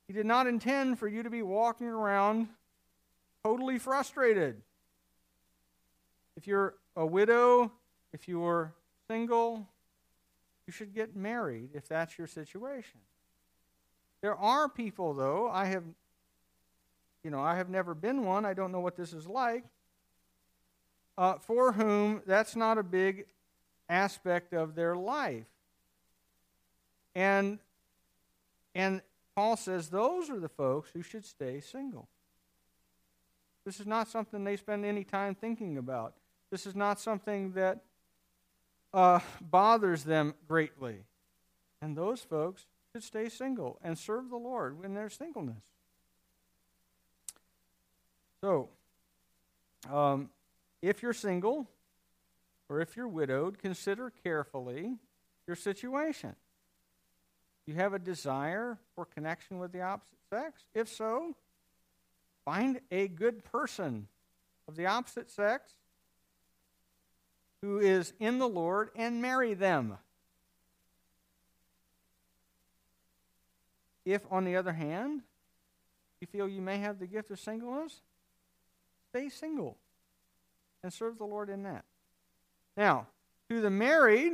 He 0.07 0.13
did 0.13 0.25
not 0.25 0.47
intend 0.47 0.99
for 0.99 1.07
you 1.07 1.23
to 1.23 1.29
be 1.29 1.41
walking 1.41 1.87
around 1.87 2.47
totally 3.43 3.79
frustrated. 3.79 4.61
If 6.37 6.47
you're 6.47 6.75
a 6.95 7.05
widow, 7.05 7.71
if 8.13 8.27
you're 8.27 8.73
single, 9.09 9.67
you 10.67 10.73
should 10.73 10.93
get 10.93 11.15
married 11.15 11.71
if 11.73 11.87
that's 11.87 12.17
your 12.17 12.27
situation. 12.27 12.99
There 14.21 14.35
are 14.35 14.69
people, 14.69 15.13
though, 15.13 15.49
I 15.49 15.65
have, 15.65 15.83
you 17.23 17.31
know, 17.31 17.41
I 17.41 17.55
have 17.55 17.69
never 17.69 17.93
been 17.93 18.25
one. 18.25 18.45
I 18.45 18.53
don't 18.53 18.71
know 18.71 18.79
what 18.79 18.95
this 18.95 19.13
is 19.13 19.27
like. 19.27 19.63
Uh, 21.17 21.35
for 21.35 21.71
whom 21.71 22.21
that's 22.25 22.55
not 22.55 22.77
a 22.77 22.83
big 22.83 23.25
aspect 23.87 24.53
of 24.53 24.75
their 24.75 24.95
life. 24.95 25.45
And 27.15 27.59
and 28.75 29.01
Paul 29.35 29.55
says 29.57 29.89
those 29.89 30.29
are 30.29 30.39
the 30.39 30.49
folks 30.49 30.89
who 30.93 31.01
should 31.03 31.25
stay 31.25 31.59
single. 31.59 32.07
This 33.65 33.79
is 33.79 33.87
not 33.87 34.07
something 34.07 34.43
they 34.43 34.57
spend 34.57 34.85
any 34.85 35.03
time 35.03 35.35
thinking 35.35 35.77
about. 35.77 36.15
This 36.49 36.65
is 36.65 36.75
not 36.75 36.99
something 36.99 37.53
that 37.53 37.79
uh, 38.93 39.19
bothers 39.41 40.03
them 40.03 40.33
greatly. 40.47 41.05
And 41.81 41.95
those 41.95 42.21
folks 42.21 42.65
should 42.91 43.03
stay 43.03 43.29
single 43.29 43.79
and 43.83 43.97
serve 43.97 44.29
the 44.29 44.37
Lord 44.37 44.83
in 44.83 44.93
their 44.93 45.09
singleness. 45.09 45.72
So, 48.43 48.67
um, 49.89 50.29
if 50.81 51.01
you're 51.01 51.13
single 51.13 51.65
or 52.67 52.81
if 52.81 52.97
you're 52.97 53.07
widowed, 53.07 53.57
consider 53.57 54.11
carefully 54.21 54.97
your 55.47 55.55
situation. 55.55 56.35
You 57.65 57.75
have 57.75 57.93
a 57.93 57.99
desire 57.99 58.77
for 58.95 59.05
connection 59.05 59.59
with 59.59 59.71
the 59.71 59.81
opposite 59.81 60.19
sex? 60.29 60.63
If 60.75 60.89
so, 60.89 61.37
find 62.43 62.81
a 62.91 63.07
good 63.07 63.45
person 63.45 64.09
of 64.67 64.75
the 64.75 64.87
opposite 64.87 65.31
sex 65.31 65.71
who 67.61 67.79
is 67.79 68.11
in 68.19 68.39
the 68.39 68.49
Lord 68.49 68.89
and 68.93 69.21
marry 69.21 69.53
them. 69.53 69.97
If, 74.03 74.21
on 74.29 74.43
the 74.43 74.57
other 74.57 74.73
hand, 74.73 75.21
you 76.19 76.27
feel 76.27 76.45
you 76.45 76.61
may 76.61 76.79
have 76.79 76.99
the 76.99 77.07
gift 77.07 77.31
of 77.31 77.39
singleness, 77.39 78.01
stay 79.13 79.29
single 79.29 79.77
and 80.81 80.91
serve 80.91 81.19
the 81.19 81.23
Lord 81.23 81.47
in 81.47 81.61
that. 81.61 81.85
Now, 82.75 83.05
to 83.47 83.61
the 83.61 83.69
married, 83.69 84.33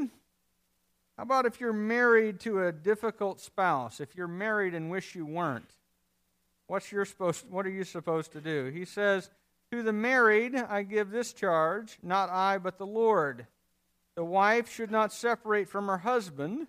how 1.18 1.24
about 1.24 1.46
if 1.46 1.60
you're 1.60 1.74
married 1.74 2.40
to 2.42 2.66
a 2.66 2.72
difficult 2.72 3.42
spouse? 3.42 4.00
If 4.00 4.16
you're 4.16 4.30
married 4.30 4.74
and 4.74 4.90
wish 4.90 5.16
you 5.16 5.26
weren't, 5.26 5.70
what's 6.68 6.94
your 6.94 7.04
supposed, 7.04 7.44
what 7.50 7.66
are 7.66 7.70
you 7.70 7.84
supposed 7.84 8.32
to 8.32 8.40
do? 8.40 8.68
He 8.68 8.86
says, 8.86 9.30
To 9.72 9.84
the 9.84 9.92
married 9.92 10.56
I 10.56 10.84
give 10.84 11.12
this 11.12 11.34
charge, 11.34 11.98
not 12.02 12.30
I, 12.30 12.58
but 12.58 12.78
the 12.78 12.88
Lord. 12.88 13.48
The 14.16 14.24
wife 14.24 14.74
should 14.74 14.92
not 14.92 15.12
separate 15.12 15.68
from 15.68 15.88
her 15.88 15.98
husband, 15.98 16.68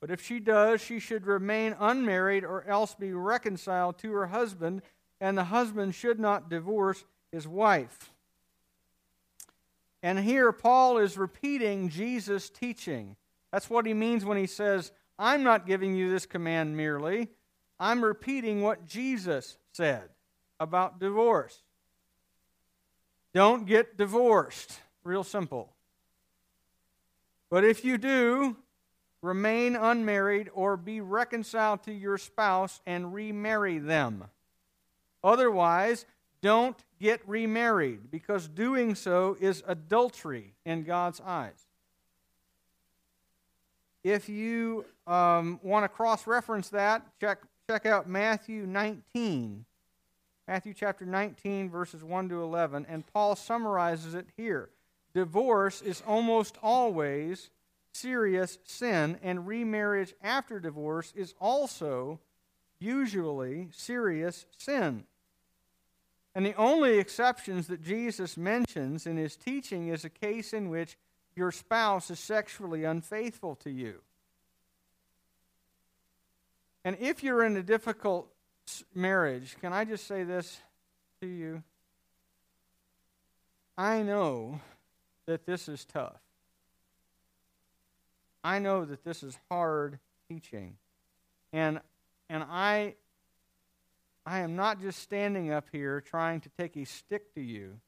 but 0.00 0.10
if 0.10 0.24
she 0.24 0.40
does, 0.40 0.80
she 0.80 0.98
should 0.98 1.26
remain 1.26 1.76
unmarried 1.78 2.42
or 2.42 2.64
else 2.64 2.94
be 2.94 3.12
reconciled 3.12 3.98
to 3.98 4.12
her 4.12 4.28
husband, 4.28 4.80
and 5.20 5.36
the 5.36 5.44
husband 5.44 5.94
should 5.94 6.18
not 6.18 6.48
divorce 6.48 7.04
his 7.34 7.48
wife. 7.48 8.12
And 10.02 10.18
here 10.18 10.52
Paul 10.52 10.98
is 10.98 11.18
repeating 11.18 11.88
Jesus' 11.88 12.48
teaching. 12.48 13.16
That's 13.52 13.68
what 13.68 13.86
he 13.86 13.94
means 13.94 14.24
when 14.24 14.38
he 14.38 14.46
says, 14.46 14.92
I'm 15.18 15.42
not 15.42 15.66
giving 15.66 15.96
you 15.96 16.10
this 16.10 16.26
command 16.26 16.76
merely. 16.76 17.28
I'm 17.80 18.04
repeating 18.04 18.62
what 18.62 18.86
Jesus 18.86 19.56
said 19.72 20.10
about 20.60 21.00
divorce. 21.00 21.60
Don't 23.32 23.66
get 23.66 23.96
divorced. 23.96 24.78
Real 25.02 25.24
simple. 25.24 25.72
But 27.50 27.64
if 27.64 27.84
you 27.84 27.98
do, 27.98 28.56
remain 29.22 29.74
unmarried 29.74 30.50
or 30.54 30.76
be 30.76 31.00
reconciled 31.00 31.82
to 31.84 31.92
your 31.92 32.16
spouse 32.16 32.80
and 32.86 33.12
remarry 33.12 33.78
them. 33.78 34.24
Otherwise, 35.22 36.06
don't 36.44 36.76
get 37.00 37.26
remarried 37.26 38.10
because 38.10 38.48
doing 38.48 38.94
so 38.94 39.34
is 39.40 39.62
adultery 39.66 40.52
in 40.66 40.84
God's 40.84 41.18
eyes. 41.24 41.68
If 44.02 44.28
you 44.28 44.84
um, 45.06 45.58
want 45.62 45.84
to 45.84 45.88
cross 45.88 46.26
reference 46.26 46.68
that, 46.68 47.02
check, 47.18 47.38
check 47.66 47.86
out 47.86 48.10
Matthew 48.10 48.66
19. 48.66 49.64
Matthew 50.46 50.74
chapter 50.74 51.06
19, 51.06 51.70
verses 51.70 52.04
1 52.04 52.28
to 52.28 52.42
11. 52.42 52.84
And 52.90 53.06
Paul 53.10 53.36
summarizes 53.36 54.12
it 54.12 54.26
here. 54.36 54.68
Divorce 55.14 55.80
is 55.80 56.02
almost 56.06 56.58
always 56.62 57.48
serious 57.94 58.58
sin, 58.64 59.18
and 59.22 59.46
remarriage 59.46 60.12
after 60.22 60.60
divorce 60.60 61.10
is 61.16 61.32
also 61.40 62.20
usually 62.78 63.68
serious 63.72 64.44
sin. 64.58 65.04
And 66.34 66.44
the 66.44 66.54
only 66.54 66.98
exceptions 66.98 67.68
that 67.68 67.82
Jesus 67.82 68.36
mentions 68.36 69.06
in 69.06 69.16
his 69.16 69.36
teaching 69.36 69.88
is 69.88 70.04
a 70.04 70.10
case 70.10 70.52
in 70.52 70.68
which 70.68 70.96
your 71.36 71.52
spouse 71.52 72.10
is 72.10 72.18
sexually 72.18 72.84
unfaithful 72.84 73.54
to 73.56 73.70
you. 73.70 74.00
And 76.84 76.96
if 77.00 77.22
you're 77.22 77.44
in 77.44 77.56
a 77.56 77.62
difficult 77.62 78.28
marriage, 78.94 79.56
can 79.60 79.72
I 79.72 79.84
just 79.84 80.06
say 80.06 80.24
this 80.24 80.60
to 81.20 81.26
you? 81.26 81.62
I 83.78 84.02
know 84.02 84.60
that 85.26 85.46
this 85.46 85.68
is 85.68 85.84
tough. 85.84 86.20
I 88.42 88.58
know 88.58 88.84
that 88.84 89.04
this 89.04 89.22
is 89.22 89.38
hard 89.50 89.98
teaching. 90.28 90.76
And 91.52 91.80
and 92.28 92.42
I 92.42 92.94
I 94.26 94.40
am 94.40 94.56
not 94.56 94.80
just 94.80 95.00
standing 95.00 95.52
up 95.52 95.66
here 95.70 96.00
trying 96.00 96.40
to 96.42 96.48
take 96.58 96.76
a 96.76 96.84
stick 96.84 97.34
to 97.34 97.40
you 97.40 97.78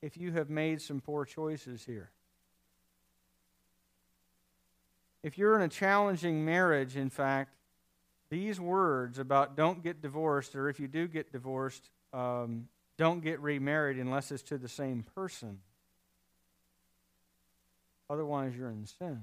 if 0.00 0.16
you 0.16 0.32
have 0.32 0.48
made 0.48 0.80
some 0.80 1.00
poor 1.00 1.24
choices 1.24 1.84
here. 1.84 2.10
If 5.22 5.36
you're 5.36 5.56
in 5.56 5.62
a 5.62 5.68
challenging 5.68 6.44
marriage, 6.44 6.96
in 6.96 7.10
fact, 7.10 7.54
these 8.30 8.60
words 8.60 9.18
about 9.18 9.56
don't 9.56 9.82
get 9.82 10.00
divorced, 10.00 10.54
or 10.54 10.68
if 10.68 10.80
you 10.80 10.86
do 10.86 11.08
get 11.08 11.32
divorced, 11.32 11.90
um, 12.12 12.68
don't 12.96 13.22
get 13.22 13.40
remarried 13.40 13.98
unless 13.98 14.30
it's 14.30 14.42
to 14.44 14.58
the 14.58 14.68
same 14.68 15.04
person. 15.14 15.58
Otherwise, 18.08 18.54
you're 18.56 18.70
in 18.70 18.86
sin. 18.86 19.22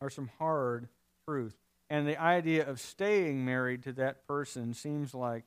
Are 0.00 0.10
some 0.10 0.30
hard 0.38 0.88
truth. 1.26 1.56
And 1.90 2.06
the 2.06 2.20
idea 2.20 2.68
of 2.68 2.80
staying 2.80 3.44
married 3.44 3.82
to 3.84 3.92
that 3.94 4.26
person 4.26 4.74
seems 4.74 5.14
like 5.14 5.44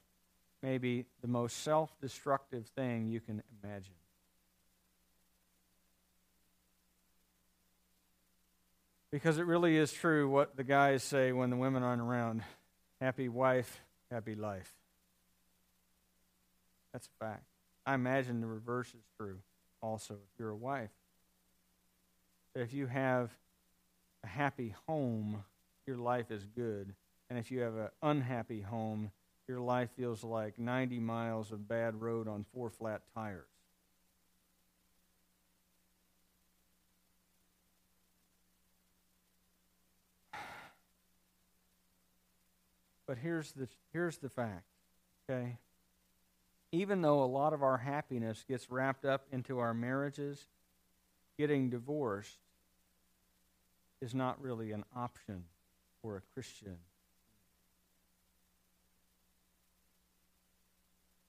maybe 0.63 1.05
the 1.21 1.27
most 1.27 1.63
self 1.63 1.91
destructive 1.99 2.67
thing 2.67 3.07
you 3.07 3.19
can 3.19 3.43
imagine. 3.63 3.93
Because 9.11 9.37
it 9.37 9.45
really 9.45 9.75
is 9.75 9.91
true 9.91 10.29
what 10.29 10.55
the 10.55 10.63
guys 10.63 11.03
say 11.03 11.31
when 11.31 11.49
the 11.49 11.57
women 11.57 11.83
aren't 11.83 12.01
around 12.01 12.43
happy 13.01 13.27
wife, 13.27 13.81
happy 14.09 14.35
life. 14.35 14.73
That's 16.93 17.07
a 17.07 17.25
fact. 17.25 17.43
I 17.85 17.93
imagine 17.93 18.41
the 18.41 18.47
reverse 18.47 18.87
is 18.87 19.03
true 19.17 19.39
also 19.81 20.13
if 20.13 20.39
you're 20.39 20.49
a 20.49 20.55
wife. 20.55 20.91
If 22.55 22.73
you 22.73 22.87
have 22.87 23.31
a 24.23 24.27
happy 24.27 24.75
home, 24.87 25.43
your 25.85 25.97
life 25.97 26.31
is 26.31 26.45
good. 26.45 26.93
And 27.29 27.39
if 27.39 27.51
you 27.51 27.61
have 27.61 27.75
an 27.75 27.89
unhappy 28.01 28.61
home, 28.61 29.11
your 29.47 29.59
life 29.59 29.89
feels 29.97 30.23
like 30.23 30.59
90 30.59 30.99
miles 30.99 31.51
of 31.51 31.67
bad 31.67 32.01
road 32.01 32.27
on 32.27 32.45
four 32.53 32.69
flat 32.69 33.01
tires. 33.13 33.47
But 43.07 43.17
here's 43.17 43.51
the, 43.51 43.67
here's 43.91 44.19
the 44.19 44.29
fact, 44.29 44.63
okay? 45.29 45.57
Even 46.71 47.01
though 47.01 47.21
a 47.21 47.25
lot 47.25 47.51
of 47.51 47.61
our 47.61 47.77
happiness 47.77 48.45
gets 48.47 48.71
wrapped 48.71 49.03
up 49.03 49.25
into 49.33 49.59
our 49.59 49.73
marriages, 49.73 50.47
getting 51.37 51.69
divorced 51.69 52.37
is 53.99 54.15
not 54.15 54.41
really 54.41 54.71
an 54.71 54.85
option 54.95 55.43
for 56.01 56.17
a 56.17 56.21
Christian. 56.33 56.77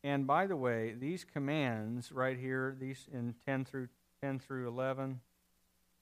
And 0.04 0.26
by 0.26 0.46
the 0.46 0.56
way, 0.56 0.94
these 0.98 1.24
commands 1.24 2.11
right 2.11 2.38
here, 2.38 2.76
these 2.78 3.06
in 3.12 3.35
10 3.46 3.64
through 3.64 3.88
10 4.22 4.40
through 4.40 4.68
11, 4.68 5.20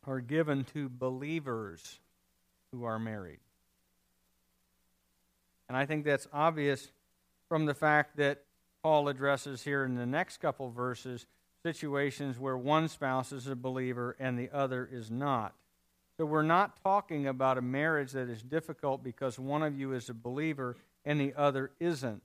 are 0.07 0.21
given 0.21 0.65
to 0.65 0.89
believers 0.89 1.99
who 2.73 2.85
are 2.85 2.99
married. 2.99 3.41
And 5.69 5.77
I 5.77 5.87
think 5.87 6.05
that's 6.05 6.27
obvious 6.33 6.91
from 7.49 7.67
the 7.67 7.75
fact 7.75 8.17
that 8.17 8.43
Paul 8.83 9.09
addresses 9.09 9.63
here 9.63 9.85
in 9.85 9.95
the 9.95 10.07
next 10.07 10.39
couple 10.39 10.71
verses 10.71 11.27
situations 11.63 12.39
where 12.39 12.57
one 12.57 12.89
spouse 12.89 13.33
is 13.33 13.47
a 13.47 13.55
believer 13.55 14.17
and 14.19 14.39
the 14.39 14.51
other 14.51 14.89
is 14.91 15.11
not. 15.11 15.55
So 16.21 16.27
we're 16.27 16.43
not 16.43 16.77
talking 16.85 17.29
about 17.29 17.57
a 17.57 17.63
marriage 17.63 18.13
that 18.13 18.29
is 18.29 18.43
difficult 18.43 19.03
because 19.03 19.39
one 19.39 19.63
of 19.63 19.79
you 19.81 19.95
is 19.95 20.11
a 20.11 20.13
believer 20.13 20.77
and 21.03 21.19
the 21.19 21.33
other 21.35 21.71
isn't. 21.81 22.21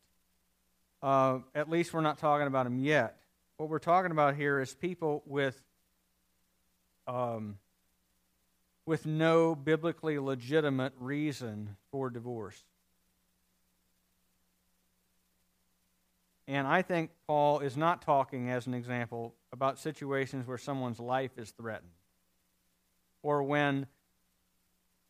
Uh, 1.01 1.39
at 1.55 1.69
least 1.69 1.93
we're 1.93 2.01
not 2.01 2.17
talking 2.17 2.45
about 2.45 2.65
them 2.65 2.77
yet. 2.77 3.15
What 3.55 3.69
we're 3.69 3.79
talking 3.79 4.11
about 4.11 4.35
here 4.35 4.59
is 4.59 4.73
people 4.73 5.23
with 5.25 5.63
um, 7.07 7.57
with 8.85 9.05
no 9.05 9.55
biblically 9.55 10.19
legitimate 10.19 10.91
reason 10.99 11.77
for 11.89 12.09
divorce. 12.09 12.61
And 16.49 16.67
I 16.67 16.81
think 16.81 17.11
Paul 17.27 17.61
is 17.61 17.77
not 17.77 18.01
talking, 18.01 18.49
as 18.49 18.67
an 18.67 18.73
example, 18.73 19.35
about 19.53 19.79
situations 19.79 20.45
where 20.45 20.57
someone's 20.57 20.99
life 20.99 21.37
is 21.37 21.51
threatened 21.51 21.91
or 23.25 23.41
when 23.41 23.87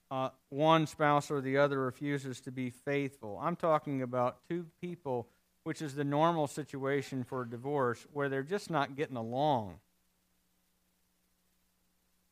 uh, 0.10 0.30
one 0.47 0.88
spouse 0.88 1.30
or 1.30 1.41
the 1.41 1.58
other 1.58 1.82
refuses 1.82 2.39
to 2.39 2.51
be 2.51 2.69
faithful. 2.69 3.38
I'm 3.43 3.58
talking 3.58 4.01
about 4.01 4.38
two 4.47 4.65
people, 4.80 5.28
which 5.63 5.82
is 5.82 5.95
the 5.95 6.06
normal 6.06 6.47
situation 6.47 7.25
for 7.25 7.41
a 7.41 7.49
divorce, 7.49 8.08
where 8.13 8.30
they're 8.30 8.41
just 8.41 8.69
not 8.69 8.95
getting 8.95 9.17
along. 9.17 9.80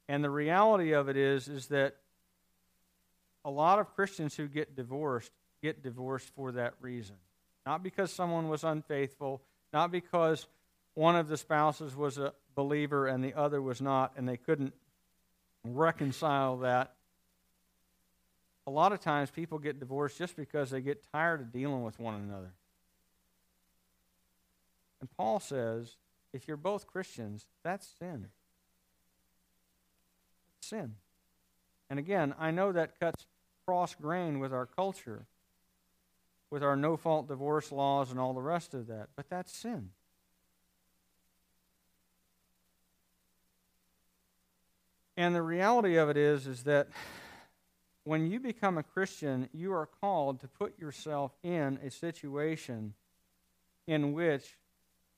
And 0.07 0.23
the 0.23 0.29
reality 0.29 0.93
of 0.93 1.09
it 1.09 1.17
is, 1.17 1.49
is 1.49 1.67
that 1.67 1.97
a 3.43 3.51
lot 3.51 3.79
of 3.79 3.93
Christians 3.93 4.37
who 4.37 4.47
get 4.47 4.77
divorced 4.77 5.31
get 5.61 5.83
divorced 5.83 6.29
for 6.35 6.53
that 6.53 6.73
reason. 6.79 7.15
Not 7.65 7.83
because 7.83 8.11
someone 8.11 8.47
was 8.47 8.63
unfaithful, 8.63 9.41
not 9.73 9.91
because 9.91 10.47
one 10.93 11.17
of 11.17 11.27
the 11.27 11.37
spouses 11.37 11.93
was 11.93 12.17
a 12.17 12.33
believer 12.55 13.07
and 13.07 13.21
the 13.23 13.33
other 13.33 13.61
was 13.61 13.81
not, 13.81 14.13
and 14.15 14.27
they 14.27 14.37
couldn't 14.37 14.73
reconcile 15.63 16.58
that. 16.58 16.93
A 18.65 18.71
lot 18.71 18.93
of 18.93 18.99
times 18.99 19.30
people 19.30 19.60
get 19.60 19.80
divorced 19.80 20.17
just 20.17 20.36
because 20.36 20.69
they 20.71 20.82
get 20.82 21.04
tired 21.12 21.41
of 21.41 21.52
dealing 21.52 21.84
with 21.84 21.99
one 21.99 22.15
another. 22.15 22.54
And 25.02 25.10
Paul 25.17 25.39
says 25.39 25.97
if 26.32 26.47
you're 26.47 26.58
both 26.58 26.88
Christians, 26.88 27.45
that's 27.63 27.88
sin 27.99 28.28
sin. 30.63 30.95
And 31.89 31.99
again, 31.99 32.34
I 32.39 32.52
know 32.52 32.71
that 32.71 32.99
cuts 32.99 33.28
cross 33.65 33.93
grain 33.95 34.39
with 34.39 34.54
our 34.54 34.65
culture, 34.65 35.28
with 36.49 36.63
our 36.63 36.76
no 36.76 36.97
fault 36.97 37.28
divorce 37.28 37.71
laws 37.71 38.12
and 38.12 38.19
all 38.19 38.34
the 38.34 38.41
rest 38.41 38.73
of 38.73 38.88
that, 38.88 39.10
but 39.15 39.30
that's 39.30 39.56
sin. 39.56 39.89
And 45.15 45.36
the 45.36 45.41
reality 45.41 45.95
of 45.95 46.10
it 46.10 46.17
is 46.17 46.47
is 46.47 46.63
that 46.63 46.88
when 48.04 48.30
you 48.30 48.39
become 48.39 48.78
a 48.78 48.84
Christian, 48.84 49.47
you 49.54 49.73
are 49.73 49.88
called 50.02 50.39
to 50.41 50.47
put 50.47 50.78
yourself 50.80 51.32
in 51.43 51.80
a 51.84 51.89
situation 51.89 52.93
in 53.88 54.13
which 54.13 54.58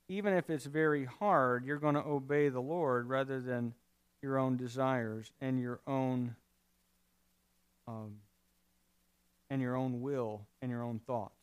even 0.08 0.34
if 0.34 0.50
it's 0.50 0.66
very 0.66 1.06
hard, 1.06 1.66
you're 1.66 1.80
going 1.80 1.96
to 1.96 2.06
obey 2.06 2.50
the 2.50 2.62
Lord 2.62 3.08
rather 3.08 3.40
than 3.40 3.74
your 4.22 4.38
own 4.38 4.58
desires 4.58 5.32
and 5.42 5.60
your 5.60 5.80
own 5.88 6.36
um, 7.88 8.16
and 9.50 9.62
your 9.62 9.76
own 9.76 10.02
will 10.02 10.42
and 10.62 10.72
your 10.72 10.84
own 10.84 11.00
thoughts. 11.00 11.40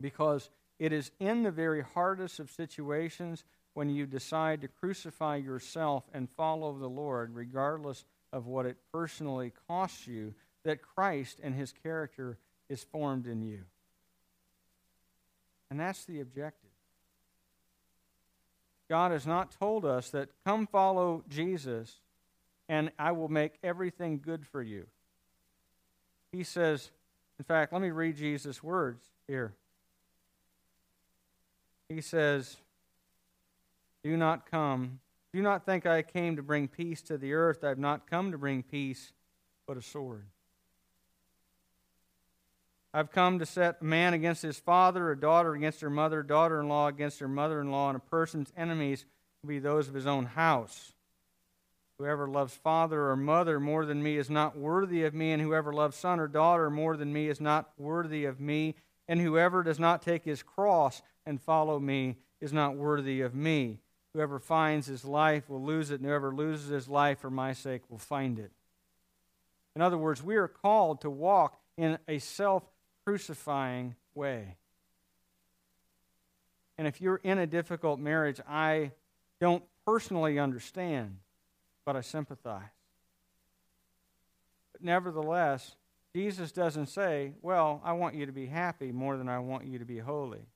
Because 0.00 0.50
it 0.78 0.92
is 0.92 1.10
in 1.18 1.42
the 1.42 1.50
very 1.50 1.82
hardest 1.82 2.38
of 2.38 2.50
situations 2.50 3.44
when 3.78 3.88
you 3.88 4.06
decide 4.06 4.60
to 4.60 4.66
crucify 4.66 5.36
yourself 5.36 6.02
and 6.12 6.28
follow 6.36 6.76
the 6.76 6.88
Lord, 6.88 7.32
regardless 7.32 8.04
of 8.32 8.44
what 8.44 8.66
it 8.66 8.76
personally 8.90 9.52
costs 9.68 10.04
you, 10.04 10.34
that 10.64 10.82
Christ 10.82 11.38
and 11.40 11.54
his 11.54 11.72
character 11.84 12.38
is 12.68 12.82
formed 12.82 13.28
in 13.28 13.40
you. 13.40 13.60
And 15.70 15.78
that's 15.78 16.04
the 16.06 16.20
objective. 16.20 16.72
God 18.88 19.12
has 19.12 19.28
not 19.28 19.56
told 19.60 19.84
us 19.84 20.10
that 20.10 20.30
come 20.44 20.66
follow 20.66 21.22
Jesus 21.28 22.00
and 22.68 22.90
I 22.98 23.12
will 23.12 23.28
make 23.28 23.52
everything 23.62 24.18
good 24.18 24.44
for 24.44 24.60
you. 24.60 24.88
He 26.32 26.42
says, 26.42 26.90
in 27.38 27.44
fact, 27.44 27.72
let 27.72 27.80
me 27.80 27.90
read 27.90 28.16
Jesus' 28.16 28.60
words 28.60 29.04
here. 29.28 29.52
He 31.88 32.00
says, 32.00 32.56
Do 34.08 34.16
not 34.16 34.50
come, 34.50 35.00
do 35.34 35.42
not 35.42 35.66
think 35.66 35.84
I 35.84 36.00
came 36.00 36.36
to 36.36 36.42
bring 36.42 36.66
peace 36.66 37.02
to 37.02 37.18
the 37.18 37.34
earth. 37.34 37.62
I 37.62 37.68
have 37.68 37.78
not 37.78 38.08
come 38.08 38.32
to 38.32 38.38
bring 38.38 38.62
peace, 38.62 39.12
but 39.66 39.76
a 39.76 39.82
sword. 39.82 40.24
I've 42.94 43.12
come 43.12 43.38
to 43.38 43.44
set 43.44 43.82
a 43.82 43.84
man 43.84 44.14
against 44.14 44.40
his 44.40 44.58
father, 44.58 45.10
a 45.10 45.20
daughter 45.20 45.52
against 45.52 45.82
her 45.82 45.90
mother, 45.90 46.20
a 46.20 46.26
daughter 46.26 46.58
in 46.58 46.68
law 46.68 46.86
against 46.86 47.18
her 47.18 47.28
mother 47.28 47.60
in 47.60 47.70
law, 47.70 47.90
and 47.90 47.98
a 47.98 48.00
person's 48.00 48.50
enemies 48.56 49.04
will 49.42 49.48
be 49.50 49.58
those 49.58 49.88
of 49.88 49.94
his 49.94 50.06
own 50.06 50.24
house. 50.24 50.94
Whoever 51.98 52.26
loves 52.26 52.54
father 52.54 53.10
or 53.10 53.16
mother 53.16 53.60
more 53.60 53.84
than 53.84 54.02
me 54.02 54.16
is 54.16 54.30
not 54.30 54.56
worthy 54.56 55.04
of 55.04 55.12
me, 55.12 55.32
and 55.32 55.42
whoever 55.42 55.70
loves 55.70 55.98
son 55.98 56.18
or 56.18 56.28
daughter 56.28 56.70
more 56.70 56.96
than 56.96 57.12
me 57.12 57.28
is 57.28 57.42
not 57.42 57.72
worthy 57.76 58.24
of 58.24 58.40
me, 58.40 58.74
and 59.06 59.20
whoever 59.20 59.62
does 59.62 59.78
not 59.78 60.00
take 60.00 60.24
his 60.24 60.42
cross 60.42 61.02
and 61.26 61.42
follow 61.42 61.78
me 61.78 62.16
is 62.40 62.54
not 62.54 62.74
worthy 62.74 63.20
of 63.20 63.34
me. 63.34 63.80
Whoever 64.14 64.38
finds 64.38 64.86
his 64.86 65.04
life 65.04 65.48
will 65.48 65.62
lose 65.62 65.90
it, 65.90 66.00
and 66.00 66.06
whoever 66.06 66.34
loses 66.34 66.68
his 66.68 66.88
life 66.88 67.20
for 67.20 67.30
my 67.30 67.52
sake 67.52 67.82
will 67.88 67.98
find 67.98 68.38
it. 68.38 68.50
In 69.76 69.82
other 69.82 69.98
words, 69.98 70.22
we 70.22 70.36
are 70.36 70.48
called 70.48 71.02
to 71.02 71.10
walk 71.10 71.60
in 71.76 71.98
a 72.08 72.18
self 72.18 72.64
crucifying 73.04 73.94
way. 74.14 74.56
And 76.76 76.86
if 76.86 77.00
you're 77.00 77.20
in 77.22 77.38
a 77.38 77.46
difficult 77.46 77.98
marriage, 77.98 78.40
I 78.48 78.92
don't 79.40 79.62
personally 79.84 80.38
understand, 80.38 81.18
but 81.84 81.96
I 81.96 82.00
sympathize. 82.00 82.62
But 84.72 84.82
nevertheless, 84.82 85.76
Jesus 86.14 86.52
doesn't 86.52 86.86
say, 86.86 87.32
Well, 87.42 87.80
I 87.84 87.92
want 87.92 88.14
you 88.14 88.26
to 88.26 88.32
be 88.32 88.46
happy 88.46 88.92
more 88.92 89.16
than 89.16 89.28
I 89.28 89.38
want 89.38 89.66
you 89.66 89.78
to 89.78 89.84
be 89.84 89.98
holy. 89.98 90.46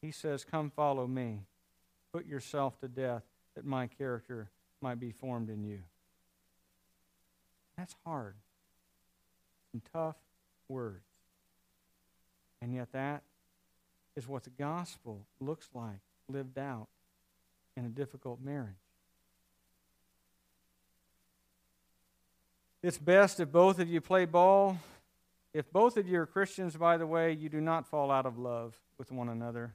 He 0.00 0.10
says, 0.10 0.44
Come 0.44 0.70
follow 0.70 1.06
me. 1.06 1.40
Put 2.12 2.26
yourself 2.26 2.78
to 2.80 2.88
death 2.88 3.22
that 3.54 3.64
my 3.64 3.86
character 3.86 4.50
might 4.80 5.00
be 5.00 5.10
formed 5.10 5.50
in 5.50 5.64
you. 5.64 5.80
That's 7.76 7.94
hard 8.04 8.34
and 9.72 9.82
tough 9.92 10.16
words. 10.68 11.04
And 12.60 12.74
yet, 12.74 12.92
that 12.92 13.22
is 14.16 14.26
what 14.26 14.44
the 14.44 14.50
gospel 14.50 15.26
looks 15.40 15.68
like 15.74 16.00
lived 16.28 16.58
out 16.58 16.88
in 17.76 17.84
a 17.84 17.88
difficult 17.88 18.40
marriage. 18.42 18.74
It's 22.82 22.98
best 22.98 23.40
if 23.40 23.50
both 23.50 23.78
of 23.78 23.88
you 23.88 24.00
play 24.00 24.24
ball. 24.24 24.78
If 25.52 25.72
both 25.72 25.96
of 25.96 26.06
you 26.06 26.20
are 26.20 26.26
Christians, 26.26 26.76
by 26.76 26.96
the 26.96 27.06
way, 27.06 27.32
you 27.32 27.48
do 27.48 27.60
not 27.60 27.86
fall 27.86 28.10
out 28.10 28.26
of 28.26 28.38
love 28.38 28.78
with 28.98 29.10
one 29.10 29.28
another. 29.28 29.74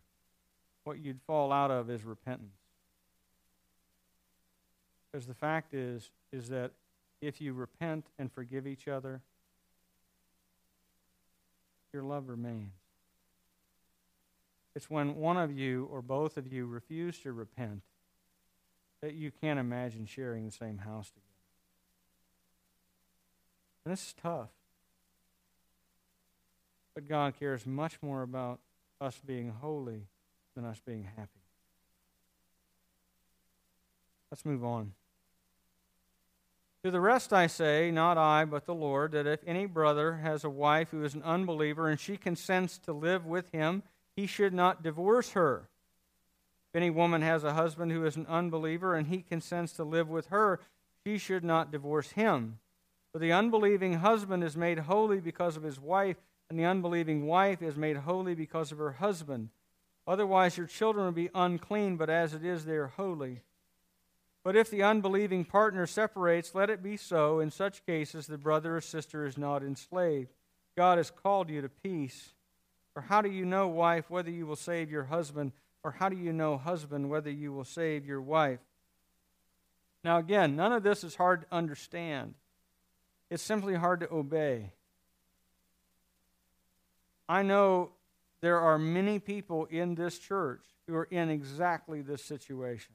What 0.84 1.00
you'd 1.00 1.22
fall 1.26 1.52
out 1.52 1.72
of 1.72 1.90
is 1.90 2.04
repentance. 2.04 2.58
Because 5.12 5.28
the 5.28 5.34
fact 5.34 5.74
is, 5.74 6.10
is 6.32 6.50
that 6.50 6.72
if 7.22 7.40
you 7.40 7.54
repent 7.54 8.08
and 8.20 8.32
forgive 8.32 8.68
each 8.68 8.88
other, 8.88 9.22
your 11.94 12.04
love 12.04 12.28
remains. 12.28 12.74
It's 14.76 14.90
when 14.90 15.16
one 15.16 15.38
of 15.38 15.56
you 15.56 15.88
or 15.92 16.02
both 16.02 16.36
of 16.36 16.52
you 16.52 16.66
refuse 16.66 17.20
to 17.20 17.32
repent 17.32 17.84
that 19.02 19.14
you 19.14 19.32
can't 19.32 19.60
imagine 19.60 20.06
sharing 20.06 20.46
the 20.46 20.52
same 20.52 20.80
house 20.80 21.10
together. 21.10 21.28
And 23.86 23.92
this 23.92 24.08
is 24.08 24.16
tough. 24.22 24.50
But 26.96 27.08
God 27.08 27.34
cares 27.38 27.66
much 27.66 28.02
more 28.02 28.22
about 28.22 28.60
us 29.00 29.20
being 29.26 29.54
holy 29.62 30.08
than 30.56 30.66
us 30.66 30.82
being 30.86 31.08
happy. 31.16 31.30
Let's 34.32 34.46
move 34.46 34.64
on. 34.64 34.94
To 36.84 36.92
the 36.92 37.00
rest 37.00 37.32
I 37.32 37.48
say, 37.48 37.92
not 37.92 38.18
I, 38.18 38.44
but 38.44 38.66
the 38.66 38.74
Lord, 38.74 39.14
that 39.14 39.26
if 39.26 39.40
any 39.48 39.66
brother 39.66 40.18
has 40.18 40.44
a 40.44 40.50
wife 40.50 40.90
who 40.92 41.04
is 41.04 41.14
an 41.14 41.24
unbeliever 41.24 41.88
and 41.88 42.00
she 42.00 42.18
consents 42.18 42.78
to 42.80 42.92
live 42.92 43.26
with 43.26 43.50
him, 43.52 43.84
he 44.16 44.28
should 44.28 44.54
not 44.54 44.84
divorce 44.84 45.32
her. 45.32 45.70
If 46.70 46.76
any 46.76 46.90
woman 46.90 47.22
has 47.22 47.44
a 47.44 47.54
husband 47.54 47.92
who 47.92 48.06
is 48.06 48.16
an 48.16 48.26
unbeliever 48.28 48.96
and 48.96 49.08
he 49.08 49.22
consents 49.22 49.74
to 49.74 49.84
live 49.84 50.10
with 50.10 50.28
her, 50.28 50.60
she 51.06 51.18
should 51.18 51.44
not 51.44 51.72
divorce 51.72 52.12
him. 52.12 52.60
For 53.12 53.20
the 53.20 53.32
unbelieving 53.32 53.94
husband 53.94 54.44
is 54.44 54.58
made 54.58 54.80
holy 54.80 55.20
because 55.20 55.56
of 55.56 55.64
his 55.64 55.80
wife, 55.80 56.18
and 56.50 56.60
the 56.60 56.66
unbelieving 56.66 57.28
wife 57.28 57.62
is 57.62 57.78
made 57.78 57.98
holy 57.98 58.34
because 58.34 58.72
of 58.72 58.80
her 58.80 58.94
husband. 58.94 59.50
Otherwise, 60.08 60.58
your 60.58 60.68
children 60.68 61.06
would 61.06 61.16
be 61.16 61.30
unclean, 61.34 61.96
but 61.96 62.10
as 62.10 62.34
it 62.34 62.44
is, 62.44 62.66
they 62.66 62.76
are 62.76 62.88
holy. 62.88 63.42
But 64.44 64.58
if 64.58 64.70
the 64.70 64.84
unbelieving 64.84 65.46
partner 65.46 65.88
separates, 65.88 66.54
let 66.54 66.70
it 66.70 66.84
be 66.84 66.98
so. 66.98 67.40
In 67.40 67.50
such 67.50 67.86
cases, 67.86 68.28
the 68.28 68.38
brother 68.38 68.76
or 68.76 68.82
sister 68.82 69.26
is 69.26 69.38
not 69.38 69.64
enslaved. 69.64 70.34
God 70.76 70.98
has 70.98 71.10
called 71.10 71.50
you 71.50 71.62
to 71.62 71.70
peace. 71.70 72.34
Or 72.96 73.04
how 73.04 73.22
do 73.22 73.30
you 73.30 73.46
know, 73.46 73.68
wife, 73.70 74.10
whether 74.10 74.30
you 74.30 74.46
will 74.46 74.58
save 74.58 74.92
your 74.92 75.06
husband? 75.06 75.54
Or 75.84 75.92
how 75.92 76.10
do 76.10 76.18
you 76.18 76.34
know, 76.34 76.58
husband, 76.58 77.10
whether 77.10 77.32
you 77.32 77.54
will 77.54 77.64
save 77.64 78.06
your 78.06 78.22
wife? 78.22 78.60
Now, 80.04 80.18
again, 80.18 80.58
none 80.58 80.74
of 80.74 80.84
this 80.84 81.04
is 81.06 81.16
hard 81.16 81.42
to 81.42 81.48
understand, 81.56 82.34
it's 83.30 83.42
simply 83.42 83.76
hard 83.76 84.02
to 84.02 84.14
obey. 84.14 84.72
I 87.28 87.42
know 87.42 87.92
there 88.44 88.60
are 88.60 88.78
many 88.78 89.20
people 89.20 89.68
in 89.72 89.96
this 89.96 90.20
church 90.20 90.66
who 90.86 90.94
are 90.96 91.06
in 91.06 91.30
exactly 91.30 92.02
this 92.02 92.22
situation 92.22 92.94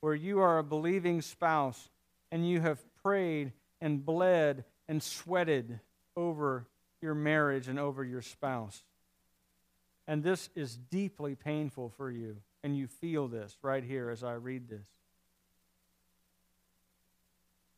where 0.00 0.14
you 0.14 0.40
are 0.40 0.56
a 0.56 0.64
believing 0.64 1.20
spouse 1.20 1.90
and 2.32 2.48
you 2.48 2.62
have 2.62 2.82
prayed 3.02 3.52
and 3.78 4.02
bled 4.02 4.64
and 4.88 5.02
sweated 5.02 5.78
over 6.16 6.68
your 7.02 7.14
marriage 7.14 7.68
and 7.68 7.78
over 7.78 8.02
your 8.02 8.22
spouse. 8.22 8.82
And 10.08 10.22
this 10.22 10.48
is 10.54 10.78
deeply 10.78 11.34
painful 11.34 11.90
for 11.90 12.10
you, 12.10 12.38
and 12.64 12.74
you 12.74 12.86
feel 12.86 13.28
this 13.28 13.58
right 13.60 13.84
here 13.84 14.08
as 14.08 14.24
I 14.24 14.32
read 14.32 14.70
this. 14.70 14.88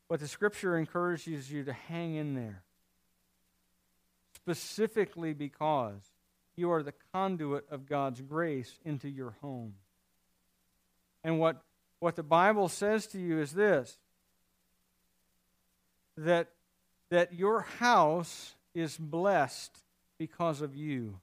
But 0.09 0.21
the 0.21 0.29
scripture 0.29 0.79
encourages 0.79 1.51
you 1.51 1.65
to 1.65 1.73
hang 1.73 2.15
in 2.15 2.37
there, 2.37 2.63
specifically 4.45 5.33
because 5.33 6.01
you 6.57 6.71
are 6.71 6.83
the 6.83 6.95
conduit 7.13 7.65
of 7.71 7.87
God's 7.87 8.21
grace 8.21 8.79
into 8.85 9.09
your 9.09 9.35
home. 9.41 9.75
And 11.25 11.39
what 11.39 11.63
what 12.03 12.17
the 12.17 12.25
Bible 12.25 12.69
says 12.69 13.07
to 13.09 13.19
you 13.21 13.41
is 13.41 13.53
this 13.53 13.97
that, 16.17 16.49
that 17.11 17.33
your 17.33 17.61
house 17.61 18.55
is 18.75 18.97
blessed 18.97 19.71
because 20.19 20.61
of 20.61 20.75
you. 20.75 21.21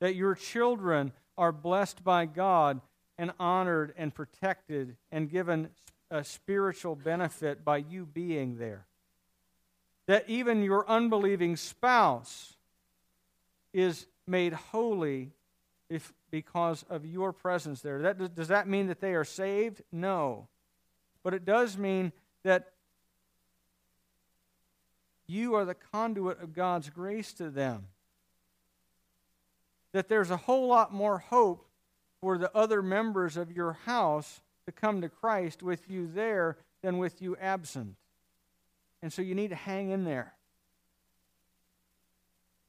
That 0.00 0.14
your 0.14 0.34
children 0.34 1.12
are 1.38 1.52
blessed 1.52 2.04
by 2.04 2.26
God 2.26 2.82
and 3.16 3.32
honored 3.40 3.94
and 3.96 4.14
protected 4.14 4.96
and 5.10 5.30
given 5.30 5.70
a 6.10 6.22
spiritual 6.22 6.94
benefit 6.94 7.64
by 7.64 7.78
you 7.78 8.06
being 8.06 8.58
there. 8.58 8.86
That 10.08 10.24
even 10.28 10.62
your 10.62 10.88
unbelieving 10.88 11.56
spouse 11.56 12.56
is 13.74 14.06
made 14.26 14.54
holy 14.54 15.32
if, 15.90 16.12
because 16.30 16.84
of 16.88 17.06
your 17.06 17.32
presence 17.32 17.82
there. 17.82 18.00
That, 18.00 18.34
does 18.34 18.48
that 18.48 18.66
mean 18.66 18.88
that 18.88 19.00
they 19.00 19.14
are 19.14 19.24
saved? 19.24 19.82
No. 19.92 20.48
But 21.22 21.34
it 21.34 21.44
does 21.44 21.76
mean 21.76 22.12
that 22.42 22.72
you 25.26 25.54
are 25.54 25.66
the 25.66 25.74
conduit 25.74 26.42
of 26.42 26.54
God's 26.54 26.88
grace 26.88 27.34
to 27.34 27.50
them. 27.50 27.88
That 29.92 30.08
there's 30.08 30.30
a 30.30 30.38
whole 30.38 30.68
lot 30.68 30.92
more 30.92 31.18
hope 31.18 31.68
for 32.22 32.38
the 32.38 32.50
other 32.56 32.82
members 32.82 33.36
of 33.36 33.52
your 33.52 33.74
house 33.84 34.40
to 34.64 34.72
come 34.72 35.02
to 35.02 35.10
Christ 35.10 35.62
with 35.62 35.90
you 35.90 36.10
there 36.12 36.56
than 36.82 36.96
with 36.96 37.20
you 37.20 37.36
absent. 37.36 37.96
And 39.02 39.12
so 39.12 39.22
you 39.22 39.34
need 39.34 39.48
to 39.48 39.56
hang 39.56 39.90
in 39.90 40.04
there. 40.04 40.34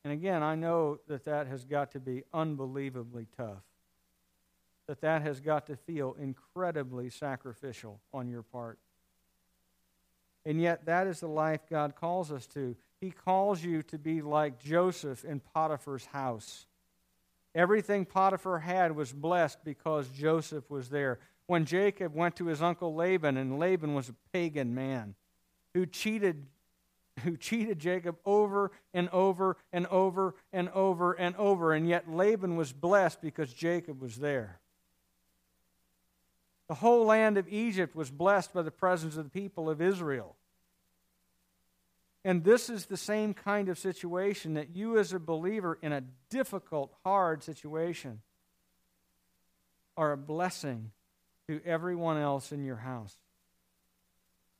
And 0.04 0.14
again, 0.14 0.44
I 0.44 0.56
know 0.56 1.00
that 1.08 1.26
that 1.26 1.48
has 1.48 1.66
got 1.66 1.92
to 1.92 2.00
be 2.00 2.24
unbelievably 2.34 3.28
tough. 3.36 3.64
That 4.88 5.02
that 5.02 5.22
has 5.24 5.40
got 5.40 5.68
to 5.68 5.76
feel 5.76 6.16
incredibly 6.20 7.10
sacrificial 7.10 8.00
on 8.14 8.28
your 8.28 8.44
part. 8.44 8.80
And 10.46 10.62
yet, 10.62 10.86
that 10.86 11.06
is 11.06 11.20
the 11.20 11.28
life 11.28 11.62
God 11.70 11.96
calls 11.96 12.32
us 12.32 12.48
to. 12.48 12.76
He 13.02 13.12
calls 13.12 13.64
you 13.64 13.84
to 13.84 13.98
be 13.98 14.22
like 14.22 14.60
Joseph 14.60 15.26
in 15.26 15.42
Potiphar's 15.42 16.06
house. 16.08 16.66
Everything 17.54 18.06
Potiphar 18.06 18.60
had 18.60 18.96
was 18.96 19.12
blessed 19.12 19.64
because 19.64 20.08
Joseph 20.10 20.70
was 20.70 20.90
there. 20.90 21.20
When 21.48 21.66
Jacob 21.66 22.16
went 22.16 22.36
to 22.38 22.46
his 22.46 22.62
uncle 22.62 22.96
Laban, 22.96 23.38
and 23.38 23.60
Laban 23.60 23.94
was 23.94 24.10
a 24.10 24.16
pagan 24.32 24.74
man 24.74 25.16
who 25.74 25.86
cheated 25.86 26.46
who 27.20 27.38
cheated 27.38 27.80
Jacob 27.80 28.16
over 28.26 28.72
and 28.94 29.10
over 29.10 29.58
and 29.74 29.86
over 29.88 30.36
and 30.54 30.70
over 30.70 31.14
and 31.14 31.36
over, 31.36 31.74
and 31.74 31.88
yet 31.88 32.10
Laban 32.10 32.56
was 32.56 32.72
blessed 32.72 33.22
because 33.22 33.54
Jacob 33.54 34.02
was 34.02 34.18
there. 34.18 34.60
The 36.70 36.76
whole 36.76 37.06
land 37.06 37.38
of 37.38 37.48
Egypt 37.50 37.96
was 37.96 38.12
blessed 38.12 38.54
by 38.54 38.62
the 38.62 38.72
presence 38.72 39.18
of 39.18 39.26
the 39.26 39.30
people 39.30 39.70
of 39.70 39.82
Israel. 39.82 40.36
And 42.24 42.44
this 42.44 42.70
is 42.70 42.86
the 42.86 42.98
same 42.98 43.34
kind 43.34 43.70
of 43.70 43.80
situation 43.80 44.54
that 44.54 44.76
you, 44.76 44.98
as 44.98 45.14
a 45.14 45.20
believer 45.20 45.80
in 45.82 45.94
a 45.94 46.04
difficult, 46.30 46.94
hard 47.04 47.44
situation, 47.44 48.22
are 49.98 50.12
a 50.12 50.18
blessing 50.18 50.92
to 51.48 51.62
everyone 51.66 52.18
else 52.18 52.52
in 52.52 52.64
your 52.64 52.76
house. 52.76 53.18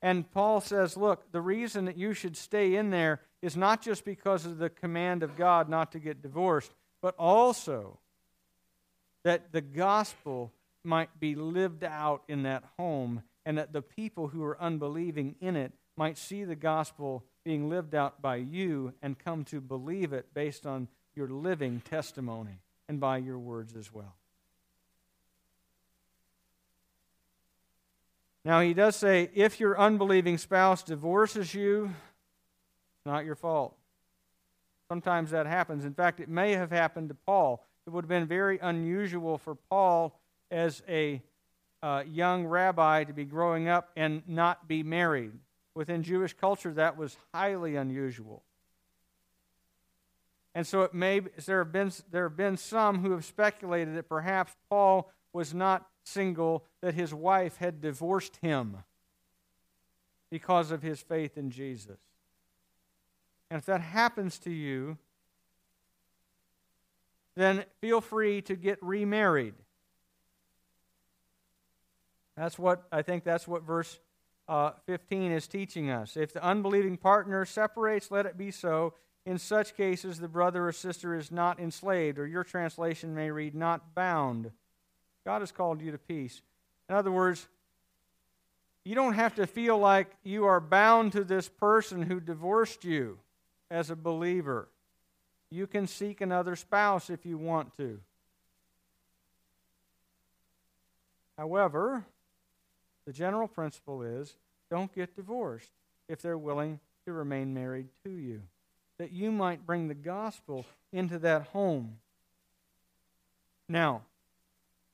And 0.02 0.30
Paul 0.30 0.60
says, 0.60 0.96
look, 0.96 1.30
the 1.32 1.40
reason 1.40 1.84
that 1.84 1.96
you 1.96 2.14
should 2.14 2.36
stay 2.36 2.74
in 2.76 2.90
there 2.90 3.20
is 3.42 3.56
not 3.56 3.82
just 3.82 4.04
because 4.04 4.46
of 4.46 4.58
the 4.58 4.70
command 4.70 5.22
of 5.22 5.36
God 5.36 5.68
not 5.68 5.92
to 5.92 5.98
get 5.98 6.22
divorced, 6.22 6.72
but 7.02 7.14
also 7.18 7.98
that 9.24 9.52
the 9.52 9.60
gospel 9.60 10.52
might 10.82 11.20
be 11.20 11.34
lived 11.34 11.84
out 11.84 12.22
in 12.28 12.44
that 12.44 12.64
home 12.78 13.22
and 13.44 13.58
that 13.58 13.72
the 13.72 13.82
people 13.82 14.28
who 14.28 14.42
are 14.42 14.60
unbelieving 14.60 15.34
in 15.40 15.56
it 15.56 15.72
might 15.96 16.16
see 16.16 16.44
the 16.44 16.56
gospel 16.56 17.24
being 17.44 17.68
lived 17.68 17.94
out 17.94 18.22
by 18.22 18.36
you 18.36 18.94
and 19.02 19.18
come 19.18 19.44
to 19.44 19.60
believe 19.60 20.12
it 20.12 20.32
based 20.32 20.66
on 20.66 20.88
your 21.14 21.28
living 21.28 21.80
testimony 21.80 22.60
and 22.88 23.00
by 23.00 23.18
your 23.18 23.38
words 23.38 23.76
as 23.76 23.92
well. 23.92 24.14
Now, 28.44 28.60
he 28.60 28.72
does 28.72 28.96
say 28.96 29.30
if 29.34 29.60
your 29.60 29.78
unbelieving 29.78 30.38
spouse 30.38 30.82
divorces 30.82 31.54
you, 31.54 31.86
it's 31.86 33.06
not 33.06 33.24
your 33.24 33.34
fault. 33.34 33.76
Sometimes 34.88 35.30
that 35.30 35.46
happens. 35.46 35.84
In 35.84 35.94
fact, 35.94 36.20
it 36.20 36.28
may 36.28 36.52
have 36.52 36.70
happened 36.70 37.10
to 37.10 37.14
Paul. 37.14 37.64
It 37.86 37.90
would 37.90 38.04
have 38.04 38.08
been 38.08 38.26
very 38.26 38.58
unusual 38.58 39.38
for 39.38 39.54
Paul, 39.54 40.18
as 40.50 40.82
a 40.88 41.22
uh, 41.82 42.02
young 42.06 42.44
rabbi, 42.44 43.04
to 43.04 43.12
be 43.12 43.24
growing 43.24 43.68
up 43.68 43.90
and 43.96 44.22
not 44.26 44.66
be 44.66 44.82
married. 44.82 45.32
Within 45.74 46.02
Jewish 46.02 46.32
culture, 46.34 46.72
that 46.72 46.96
was 46.96 47.16
highly 47.32 47.76
unusual. 47.76 48.42
And 50.54 50.66
so 50.66 50.82
it 50.82 50.92
may 50.92 51.20
there 51.20 51.62
have 51.62 51.72
been 51.72 51.92
there 52.10 52.28
have 52.28 52.36
been 52.36 52.56
some 52.56 52.98
who 52.98 53.12
have 53.12 53.24
speculated 53.24 53.96
that 53.96 54.08
perhaps 54.08 54.52
Paul 54.68 55.10
was 55.32 55.54
not 55.54 55.86
single 56.04 56.64
that 56.80 56.94
his 56.94 57.12
wife 57.12 57.56
had 57.56 57.80
divorced 57.80 58.36
him 58.36 58.78
because 60.30 60.70
of 60.70 60.82
his 60.82 61.00
faith 61.00 61.36
in 61.36 61.50
Jesus. 61.50 61.98
And 63.50 63.58
if 63.58 63.66
that 63.66 63.80
happens 63.80 64.38
to 64.40 64.50
you, 64.50 64.96
then 67.36 67.64
feel 67.80 68.00
free 68.00 68.42
to 68.42 68.54
get 68.54 68.78
remarried. 68.82 69.54
That's 72.36 72.58
what 72.58 72.84
I 72.92 73.02
think 73.02 73.24
that's 73.24 73.46
what 73.46 73.64
verse 73.64 73.98
uh, 74.48 74.72
15 74.86 75.32
is 75.32 75.46
teaching 75.46 75.90
us. 75.90 76.16
If 76.16 76.32
the 76.32 76.44
unbelieving 76.44 76.96
partner 76.96 77.44
separates, 77.44 78.10
let 78.10 78.26
it 78.26 78.38
be 78.38 78.50
so. 78.50 78.94
In 79.26 79.38
such 79.38 79.76
cases, 79.76 80.18
the 80.18 80.28
brother 80.28 80.66
or 80.68 80.72
sister 80.72 81.14
is 81.14 81.30
not 81.30 81.60
enslaved, 81.60 82.18
or 82.18 82.26
your 82.26 82.42
translation 82.42 83.14
may 83.14 83.30
read, 83.30 83.54
not 83.54 83.94
bound. 83.94 84.50
God 85.30 85.42
has 85.42 85.52
called 85.52 85.80
you 85.80 85.92
to 85.92 85.98
peace. 85.98 86.42
In 86.88 86.96
other 86.96 87.12
words, 87.12 87.46
you 88.84 88.96
don't 88.96 89.12
have 89.12 89.36
to 89.36 89.46
feel 89.46 89.78
like 89.78 90.08
you 90.24 90.46
are 90.46 90.58
bound 90.58 91.12
to 91.12 91.22
this 91.22 91.48
person 91.48 92.02
who 92.02 92.18
divorced 92.18 92.84
you. 92.84 93.16
as 93.70 93.88
a 93.90 93.94
believer. 93.94 94.66
You 95.48 95.68
can 95.68 95.86
seek 95.86 96.20
another 96.20 96.56
spouse 96.56 97.10
if 97.10 97.24
you 97.24 97.38
want 97.38 97.76
to. 97.76 98.00
However, 101.38 102.04
the 103.06 103.12
general 103.12 103.46
principle 103.46 104.02
is 104.02 104.34
don't 104.68 104.92
get 104.92 105.14
divorced 105.14 105.70
if 106.08 106.20
they're 106.20 106.36
willing 106.36 106.80
to 107.04 107.12
remain 107.12 107.54
married 107.54 107.86
to 108.02 108.10
you, 108.10 108.42
that 108.98 109.12
you 109.12 109.30
might 109.30 109.64
bring 109.64 109.86
the 109.86 109.94
gospel 109.94 110.66
into 110.92 111.20
that 111.20 111.42
home. 111.42 111.98
Now, 113.68 114.02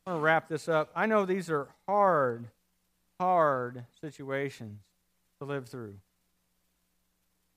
I 0.07 0.11
want 0.11 0.21
to 0.21 0.25
wrap 0.25 0.49
this 0.49 0.69
up. 0.69 0.91
I 0.95 1.07
know 1.07 1.27
these 1.27 1.51
are 1.51 1.67
hard, 1.89 2.47
hard 3.19 3.85
situations 4.01 4.79
to 5.41 5.45
live 5.45 5.69
through. 5.69 5.95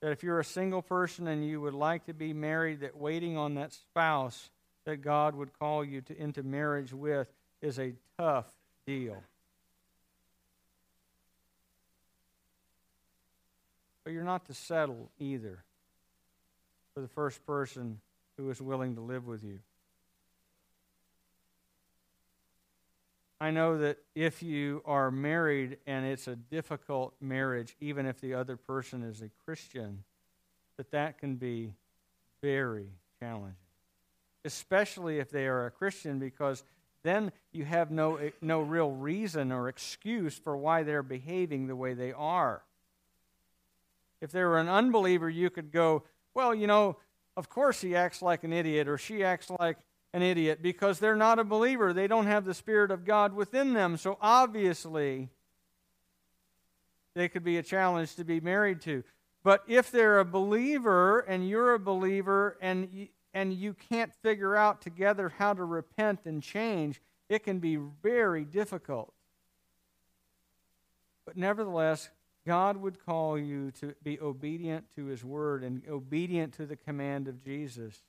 That 0.00 0.10
if 0.10 0.24
you're 0.24 0.40
a 0.40 0.44
single 0.44 0.82
person 0.82 1.28
and 1.28 1.46
you 1.46 1.60
would 1.60 1.74
like 1.74 2.06
to 2.06 2.14
be 2.14 2.32
married, 2.32 2.80
that 2.80 2.96
waiting 2.96 3.36
on 3.36 3.54
that 3.54 3.72
spouse 3.72 4.50
that 4.84 4.96
God 4.96 5.36
would 5.36 5.56
call 5.60 5.84
you 5.84 6.00
to, 6.00 6.20
into 6.20 6.42
marriage 6.42 6.92
with 6.92 7.28
is 7.62 7.78
a 7.78 7.92
tough 8.18 8.46
deal. 8.84 9.22
But 14.02 14.12
you're 14.12 14.24
not 14.24 14.46
to 14.46 14.54
settle 14.54 15.08
either 15.20 15.62
for 16.94 17.00
the 17.00 17.08
first 17.08 17.46
person 17.46 18.00
who 18.36 18.50
is 18.50 18.60
willing 18.60 18.96
to 18.96 19.00
live 19.00 19.28
with 19.28 19.44
you. 19.44 19.60
I 23.40 23.50
know 23.50 23.78
that 23.78 23.98
if 24.14 24.42
you 24.42 24.82
are 24.84 25.10
married 25.10 25.78
and 25.86 26.04
it's 26.04 26.28
a 26.28 26.36
difficult 26.36 27.14
marriage, 27.20 27.74
even 27.80 28.04
if 28.04 28.20
the 28.20 28.34
other 28.34 28.56
person 28.56 29.02
is 29.02 29.22
a 29.22 29.30
Christian, 29.46 30.04
that 30.76 30.90
that 30.90 31.18
can 31.18 31.36
be 31.36 31.72
very 32.42 32.88
challenging. 33.18 33.56
Especially 34.44 35.18
if 35.18 35.30
they 35.30 35.46
are 35.46 35.66
a 35.66 35.70
Christian, 35.70 36.18
because 36.18 36.64
then 37.02 37.32
you 37.50 37.64
have 37.64 37.90
no, 37.90 38.18
no 38.42 38.60
real 38.60 38.90
reason 38.90 39.52
or 39.52 39.68
excuse 39.68 40.36
for 40.36 40.54
why 40.56 40.82
they're 40.82 41.02
behaving 41.02 41.66
the 41.66 41.76
way 41.76 41.94
they 41.94 42.12
are. 42.12 42.62
If 44.20 44.32
they 44.32 44.42
were 44.42 44.58
an 44.58 44.68
unbeliever, 44.68 45.30
you 45.30 45.48
could 45.48 45.72
go, 45.72 46.02
well, 46.34 46.54
you 46.54 46.66
know, 46.66 46.98
of 47.38 47.48
course 47.48 47.80
he 47.80 47.96
acts 47.96 48.20
like 48.20 48.44
an 48.44 48.52
idiot 48.52 48.86
or 48.86 48.98
she 48.98 49.24
acts 49.24 49.48
like 49.58 49.78
an 50.12 50.22
idiot 50.22 50.60
because 50.62 50.98
they're 50.98 51.16
not 51.16 51.38
a 51.38 51.44
believer. 51.44 51.92
They 51.92 52.06
don't 52.06 52.26
have 52.26 52.44
the 52.44 52.54
Spirit 52.54 52.90
of 52.90 53.04
God 53.04 53.32
within 53.32 53.72
them. 53.72 53.96
So 53.96 54.18
obviously, 54.20 55.28
they 57.14 57.28
could 57.28 57.44
be 57.44 57.58
a 57.58 57.62
challenge 57.62 58.16
to 58.16 58.24
be 58.24 58.40
married 58.40 58.80
to. 58.82 59.04
But 59.42 59.62
if 59.66 59.90
they're 59.90 60.18
a 60.18 60.24
believer 60.24 61.20
and 61.20 61.48
you're 61.48 61.74
a 61.74 61.78
believer 61.78 62.56
and 62.60 63.08
and 63.32 63.52
you 63.52 63.74
can't 63.74 64.12
figure 64.22 64.56
out 64.56 64.80
together 64.80 65.28
how 65.38 65.54
to 65.54 65.64
repent 65.64 66.20
and 66.24 66.42
change, 66.42 67.00
it 67.28 67.44
can 67.44 67.60
be 67.60 67.76
very 67.76 68.44
difficult. 68.44 69.12
But 71.24 71.36
nevertheless, 71.36 72.10
God 72.44 72.76
would 72.78 73.04
call 73.04 73.38
you 73.38 73.70
to 73.80 73.94
be 74.02 74.18
obedient 74.18 74.86
to 74.96 75.06
His 75.06 75.24
word 75.24 75.62
and 75.62 75.82
obedient 75.88 76.54
to 76.54 76.66
the 76.66 76.74
command 76.74 77.28
of 77.28 77.44
Jesus, 77.44 78.02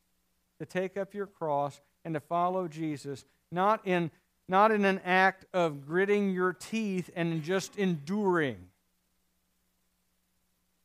to 0.57 0.65
take 0.65 0.97
up 0.97 1.13
your 1.13 1.27
cross 1.27 1.79
and 2.03 2.13
to 2.13 2.19
follow 2.19 2.67
Jesus, 2.67 3.25
not 3.51 3.85
in, 3.85 4.11
not 4.47 4.71
in 4.71 4.85
an 4.85 4.99
act 5.05 5.45
of 5.53 5.85
gritting 5.85 6.31
your 6.31 6.53
teeth 6.53 7.09
and 7.15 7.43
just 7.43 7.77
enduring, 7.77 8.57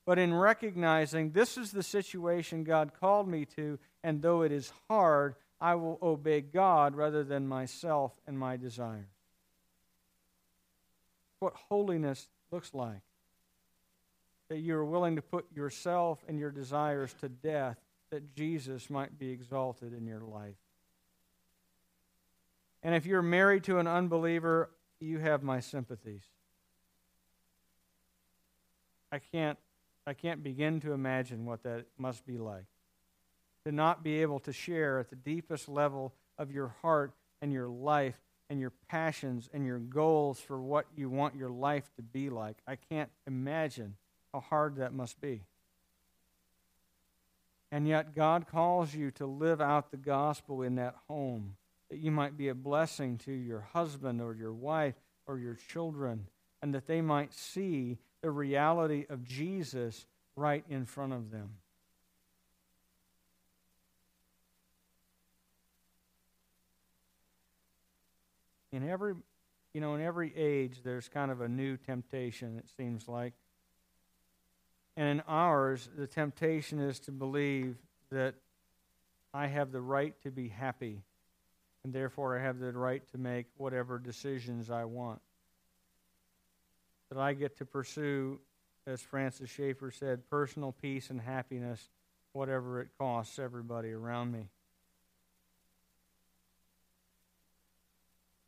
but 0.05 0.19
in 0.19 0.33
recognizing 0.35 1.33
this 1.33 1.59
is 1.59 1.73
the 1.73 1.83
situation 1.83 2.65
God 2.65 2.93
called 2.99 3.29
me 3.29 3.45
to, 3.57 3.79
and 4.05 4.23
though 4.23 4.43
it 4.43 4.53
is 4.53 4.73
hard, 4.89 5.35
I 5.61 5.75
will 5.75 5.99
obey 6.03 6.43
God 6.43 6.95
rather 6.95 7.25
than 7.25 7.49
myself 7.49 8.13
and 8.27 8.39
my 8.39 8.57
desires. 8.57 9.07
What 11.41 11.55
holiness 11.69 12.29
looks 12.51 12.73
like. 12.75 13.01
That 14.49 14.59
you 14.59 14.77
are 14.77 14.85
willing 14.85 15.17
to 15.17 15.23
put 15.23 15.45
yourself 15.55 16.25
and 16.29 16.39
your 16.39 16.51
desires 16.51 17.13
to 17.21 17.29
death 17.29 17.77
that 18.11 18.35
Jesus 18.35 18.89
might 18.89 19.19
be 19.19 19.31
exalted 19.31 19.93
in 19.93 20.07
your 20.07 20.21
life. 20.21 20.55
And 22.87 22.95
if 22.95 23.05
you're 23.05 23.21
married 23.21 23.65
to 23.65 23.81
an 23.81 23.89
unbeliever, 23.89 24.71
you 25.01 25.19
have 25.19 25.43
my 25.43 25.59
sympathies. 25.59 26.23
I 29.11 29.19
can't 29.19 29.59
I 30.07 30.15
can't 30.15 30.45
begin 30.45 30.79
to 30.83 30.93
imagine 30.93 31.47
what 31.47 31.65
that 31.65 31.87
must 31.99 32.25
be 32.25 32.39
like. 32.39 32.67
To 33.65 33.73
not 33.73 34.05
be 34.05 34.23
able 34.23 34.39
to 34.39 34.53
share 34.53 35.01
at 35.01 35.11
the 35.11 35.17
deepest 35.17 35.69
level 35.69 36.15
of 36.39 36.53
your 36.53 36.77
heart 36.81 37.13
and 37.43 37.53
your 37.53 37.67
life 37.67 38.21
and 38.49 38.61
your 38.61 38.73
passions 38.89 39.51
and 39.53 39.67
your 39.67 39.81
goals 39.81 40.39
for 40.39 40.61
what 40.61 40.87
you 40.95 41.11
want 41.11 41.35
your 41.35 41.51
life 41.51 41.91
to 41.97 42.03
be 42.03 42.31
like. 42.31 42.59
I 42.69 42.77
can't 42.77 43.11
imagine 43.27 43.97
how 44.33 44.39
hard 44.39 44.77
that 44.77 44.93
must 44.93 45.21
be. 45.21 45.43
And 47.73 47.89
yet, 47.89 48.15
God 48.15 48.47
calls 48.47 48.95
you 48.95 49.11
to 49.11 49.27
live 49.27 49.61
out 49.61 49.91
the 49.91 49.97
gospel 49.97 50.63
in 50.63 50.77
that 50.77 50.95
home 51.09 51.57
that 51.91 51.99
you 51.99 52.11
might 52.11 52.37
be 52.37 52.49
a 52.49 52.55
blessing 52.55 53.19
to 53.19 53.33
your 53.33 53.61
husband 53.61 54.21
or 54.21 54.35
your 54.35 54.53
wife 54.53 54.95
or 55.27 55.39
your 55.39 55.55
children, 55.55 56.27
and 56.63 56.75
that 56.75 56.87
they 56.87 57.01
might 57.01 57.33
see 57.33 57.99
the 58.23 58.31
reality 58.31 59.07
of 59.09 59.25
Jesus 59.25 60.07
right 60.35 60.65
in 60.69 60.85
front 60.85 61.13
of 61.13 61.31
them. 61.31 61.51
In 68.73 68.89
every 68.89 69.15
you 69.73 69.81
know, 69.81 69.95
in 69.95 70.01
every 70.01 70.35
age 70.35 70.79
there's 70.83 71.09
kind 71.09 71.31
of 71.31 71.43
a 71.43 71.49
new 71.49 71.77
temptation, 71.77 72.57
it 72.59 72.67
seems 72.77 73.07
like. 73.07 73.35
And 74.97 75.07
in 75.07 75.23
ours, 75.29 75.91
the 75.97 76.07
temptation 76.07 76.81
is 76.81 76.99
to 77.01 77.13
believe 77.13 77.77
that 78.11 78.35
I 79.35 79.49
have 79.49 79.73
the 79.73 79.83
right 79.83 80.15
to 80.23 80.31
be 80.31 80.49
happy 80.49 81.03
and 81.87 81.95
therefore 81.95 82.37
I 82.37 82.43
have 82.43 82.59
the 82.59 82.73
right 82.73 83.01
to 83.13 83.19
make 83.19 83.47
whatever 83.59 84.01
decisions 84.01 84.73
I 84.73 84.87
want. 84.87 85.21
That 87.11 87.19
I 87.21 87.33
get 87.33 87.59
to 87.59 87.65
pursue, 87.65 88.41
as 88.89 89.01
Francis 89.01 89.51
Schaeffer 89.51 89.93
said, 89.93 90.29
personal 90.29 90.73
peace 90.73 91.11
and 91.11 91.21
happiness, 91.21 91.89
whatever 92.33 92.81
it 92.81 92.89
costs 92.99 93.39
everybody 93.39 93.93
around 93.93 94.33
me. 94.33 94.49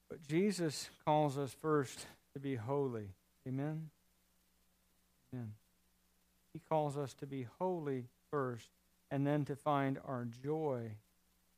But 0.09 0.26
Jesus 0.26 0.91
calls 1.05 1.39
us 1.39 1.53
first 1.53 2.07
to 2.32 2.41
be 2.41 2.57
holy. 2.57 3.07
Amen? 3.47 3.89
Amen. 5.32 5.53
He 6.53 6.61
calls 6.68 6.97
us 6.97 7.14
to 7.14 7.26
be 7.26 7.47
holy 7.61 8.07
first, 8.32 8.66
and 9.12 9.24
then 9.24 9.45
to 9.45 9.55
find 9.55 9.97
our 10.05 10.26
joy 10.43 10.91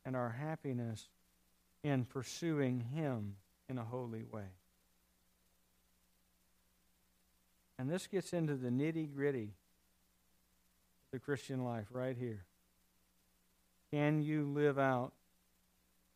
and 0.05 0.15
our 0.15 0.29
happiness 0.29 1.09
in 1.83 2.05
pursuing 2.05 2.81
Him 2.95 3.37
in 3.69 3.79
a 3.79 3.85
holy 3.85 4.25
way. 4.31 4.49
And 7.79 7.91
this 7.91 8.07
gets 8.07 8.33
into 8.33 8.55
the 8.57 8.69
nitty 8.69 9.15
gritty 9.15 9.55
of 11.05 11.13
the 11.13 11.19
Christian 11.19 11.65
life 11.65 11.87
right 11.91 12.17
here. 12.17 12.45
Can 13.91 14.23
you 14.23 14.45
live 14.45 14.79
out 14.79 15.13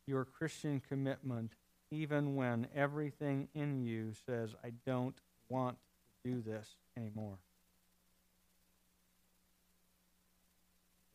your 0.05 0.25
Christian 0.25 0.81
commitment 0.87 1.53
even 1.91 2.35
when 2.35 2.67
everything 2.75 3.47
in 3.55 3.83
you 3.83 4.11
says, 4.25 4.53
I 4.63 4.71
don't 4.85 5.15
want 5.49 5.77
to 6.23 6.31
do 6.31 6.41
this 6.41 6.67
anymore? 6.95 7.37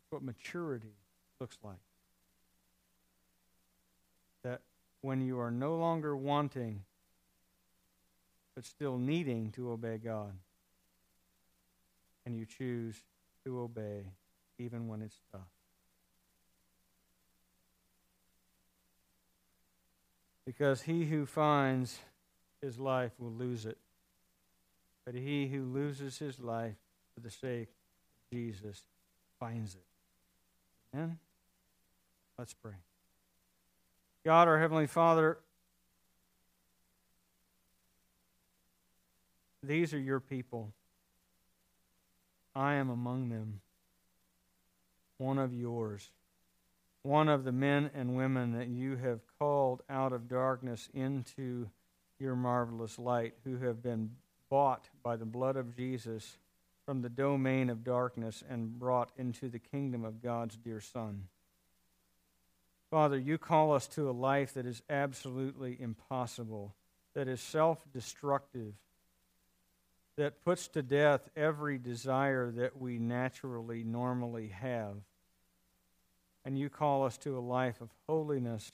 That's 0.02 0.12
what 0.12 0.22
maturity 0.22 0.96
looks 1.38 1.58
like 1.62 1.78
that 4.42 4.60
when 5.02 5.20
you 5.20 5.38
are 5.40 5.50
no 5.50 5.76
longer 5.76 6.16
wanting, 6.16 6.82
but 8.54 8.64
still 8.64 8.98
needing 8.98 9.50
to 9.52 9.70
obey 9.70 9.98
God, 9.98 10.32
and 12.26 12.36
you 12.36 12.44
choose 12.44 12.96
to 13.44 13.60
obey 13.60 14.04
even 14.58 14.88
when 14.88 15.02
it's 15.02 15.20
tough. 15.32 15.40
Because 20.44 20.82
he 20.82 21.04
who 21.04 21.26
finds 21.26 21.98
his 22.60 22.78
life 22.78 23.12
will 23.18 23.32
lose 23.32 23.66
it, 23.66 23.78
but 25.04 25.14
he 25.14 25.46
who 25.46 25.64
loses 25.64 26.18
his 26.18 26.38
life 26.40 26.74
for 27.14 27.20
the 27.20 27.30
sake 27.30 27.68
of 27.68 28.36
Jesus 28.36 28.82
finds 29.38 29.74
it. 29.74 29.84
Amen? 30.94 31.18
Let's 32.36 32.52
pray. 32.52 32.74
God, 34.24 34.48
our 34.48 34.58
Heavenly 34.58 34.86
Father, 34.86 35.38
these 39.62 39.94
are 39.94 39.98
your 39.98 40.20
people. 40.20 40.72
I 42.54 42.74
am 42.74 42.90
among 42.90 43.30
them. 43.30 43.60
one 45.16 45.38
of 45.38 45.52
yours, 45.52 46.10
one 47.02 47.28
of 47.28 47.44
the 47.44 47.52
men 47.52 47.90
and 47.94 48.16
women 48.16 48.52
that 48.52 48.68
you 48.68 48.96
have 48.96 49.20
called 49.38 49.82
out 49.88 50.12
of 50.12 50.28
darkness 50.28 50.88
into 50.94 51.68
your 52.18 52.34
marvelous 52.34 52.98
light, 52.98 53.34
who 53.44 53.58
have 53.58 53.82
been 53.82 54.10
bought 54.48 54.88
by 55.02 55.16
the 55.16 55.24
blood 55.24 55.56
of 55.56 55.76
Jesus 55.76 56.38
from 56.84 57.02
the 57.02 57.08
domain 57.08 57.70
of 57.70 57.84
darkness 57.84 58.42
and 58.48 58.78
brought 58.78 59.10
into 59.16 59.48
the 59.48 59.58
kingdom 59.58 60.04
of 60.04 60.22
God's 60.22 60.56
dear 60.56 60.80
Son. 60.80 61.28
Father, 62.90 63.18
you 63.18 63.38
call 63.38 63.72
us 63.72 63.86
to 63.88 64.10
a 64.10 64.12
life 64.12 64.54
that 64.54 64.66
is 64.66 64.82
absolutely 64.90 65.76
impossible, 65.80 66.74
that 67.14 67.28
is 67.28 67.40
self 67.40 67.78
destructive, 67.92 68.74
that 70.16 70.44
puts 70.44 70.66
to 70.68 70.82
death 70.82 71.28
every 71.36 71.78
desire 71.78 72.50
that 72.50 72.80
we 72.80 72.98
naturally, 72.98 73.84
normally 73.84 74.48
have. 74.48 74.96
And 76.44 76.58
you 76.58 76.68
call 76.68 77.04
us 77.04 77.16
to 77.18 77.38
a 77.38 77.40
life 77.40 77.80
of 77.80 77.90
holiness 78.08 78.72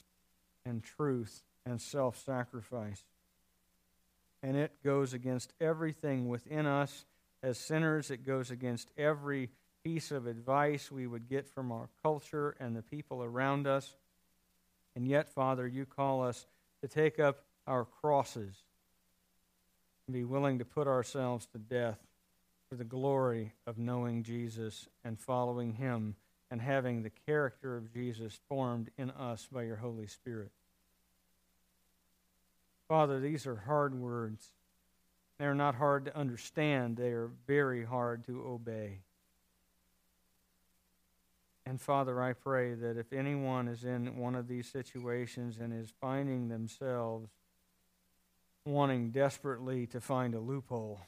and 0.65 0.83
truth 0.83 1.43
and 1.67 1.81
self 1.81 2.17
sacrifice. 2.25 3.05
And 4.43 4.57
it 4.57 4.73
goes 4.83 5.13
against 5.13 5.53
everything 5.61 6.29
within 6.29 6.65
us 6.65 7.05
as 7.43 7.59
sinners, 7.59 8.11
it 8.11 8.25
goes 8.27 8.51
against 8.51 8.91
every 8.97 9.51
piece 9.85 10.11
of 10.11 10.27
advice 10.27 10.91
we 10.91 11.07
would 11.07 11.29
get 11.29 11.47
from 11.47 11.71
our 11.71 11.89
culture 12.03 12.57
and 12.59 12.75
the 12.75 12.83
people 12.83 13.23
around 13.23 13.67
us. 13.67 13.95
And 14.97 15.07
yet, 15.07 15.29
Father, 15.29 15.69
you 15.69 15.85
call 15.85 16.25
us 16.25 16.47
to 16.81 16.89
take 16.89 17.21
up 17.21 17.45
our 17.67 17.85
crosses 17.85 18.55
and 20.07 20.15
be 20.15 20.25
willing 20.25 20.59
to 20.59 20.65
put 20.65 20.89
ourselves 20.89 21.47
to 21.53 21.59
death 21.59 21.99
for 22.69 22.77
the 22.77 22.85
glory 22.85 23.53
of 23.67 23.79
knowing 23.79 24.23
Jesus 24.23 24.89
and 25.05 25.21
following 25.21 25.75
him 25.75 26.17
and 26.51 26.61
having 26.61 27.03
the 27.03 27.13
character 27.27 27.77
of 27.77 27.93
Jesus 27.93 28.39
formed 28.49 28.91
in 28.97 29.11
us 29.11 29.47
by 29.53 29.65
your 29.65 29.77
Holy 29.77 30.07
Spirit. 30.07 30.51
Father, 32.89 33.21
these 33.21 33.47
are 33.47 33.57
hard 33.57 33.95
words. 33.95 34.49
They 35.39 35.45
are 35.45 35.55
not 35.55 35.75
hard 35.75 36.07
to 36.07 36.17
understand, 36.17 36.97
they 36.97 37.11
are 37.11 37.31
very 37.47 37.85
hard 37.85 38.25
to 38.27 38.43
obey. 38.47 39.01
And 41.67 41.81
Father, 41.81 42.23
I 42.23 42.33
pray 42.33 42.75
that 42.75 42.97
if 42.97 43.13
anyone 43.13 43.67
is 43.67 43.83
in 43.83 44.17
one 44.17 44.37
of 44.37 44.47
these 44.47 44.69
situations 44.69 45.59
and 45.61 45.73
is 45.73 45.93
finding 46.01 46.49
themselves 46.49 47.29
wanting 48.65 49.11
desperately 49.11 49.87
to 49.89 50.01
find 50.01 50.35
a 50.35 50.39
loophole, 50.39 51.01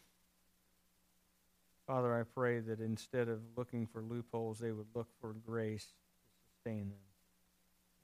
Father, 1.86 2.12
I 2.12 2.24
pray 2.24 2.58
that 2.58 2.80
instead 2.80 3.28
of 3.28 3.38
looking 3.56 3.86
for 3.86 4.02
loopholes, 4.02 4.58
they 4.58 4.72
would 4.72 4.88
look 4.94 5.06
for 5.20 5.32
grace 5.32 5.84
to 5.84 6.52
sustain 6.52 6.88
them 6.88 6.98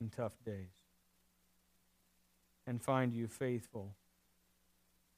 in 0.00 0.10
tough 0.10 0.32
days 0.46 0.70
and 2.68 2.80
find 2.80 3.12
you 3.12 3.26
faithful 3.26 3.94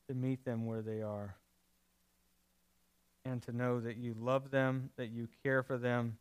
to 0.09 0.14
meet 0.14 0.45
them 0.47 0.66
where 0.66 0.82
they 0.82 1.03
are 1.03 1.37
and 3.26 3.43
to 3.43 3.53
know 3.53 3.78
that 3.78 3.99
you 3.99 4.14
love 4.18 4.51
them, 4.51 4.91
that 4.97 5.11
you 5.11 5.28
care 5.43 5.62
for 5.62 5.76
them, 5.76 6.16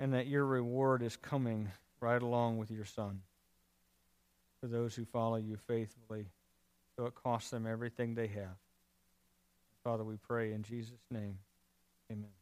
and 0.00 0.14
that 0.14 0.26
your 0.26 0.44
reward 0.44 1.02
is 1.02 1.16
coming 1.16 1.70
right 2.00 2.22
along 2.22 2.58
with 2.58 2.70
your 2.70 2.84
Son 2.84 3.20
for 4.60 4.66
those 4.66 4.94
who 4.94 5.04
follow 5.04 5.36
you 5.36 5.56
faithfully, 5.66 6.26
so 6.96 7.06
it 7.06 7.14
costs 7.14 7.50
them 7.50 7.66
everything 7.66 8.14
they 8.14 8.26
have. 8.26 8.56
Father, 9.84 10.04
we 10.04 10.16
pray 10.16 10.52
in 10.52 10.62
Jesus' 10.62 11.04
name. 11.10 11.38
Amen. 12.10 12.37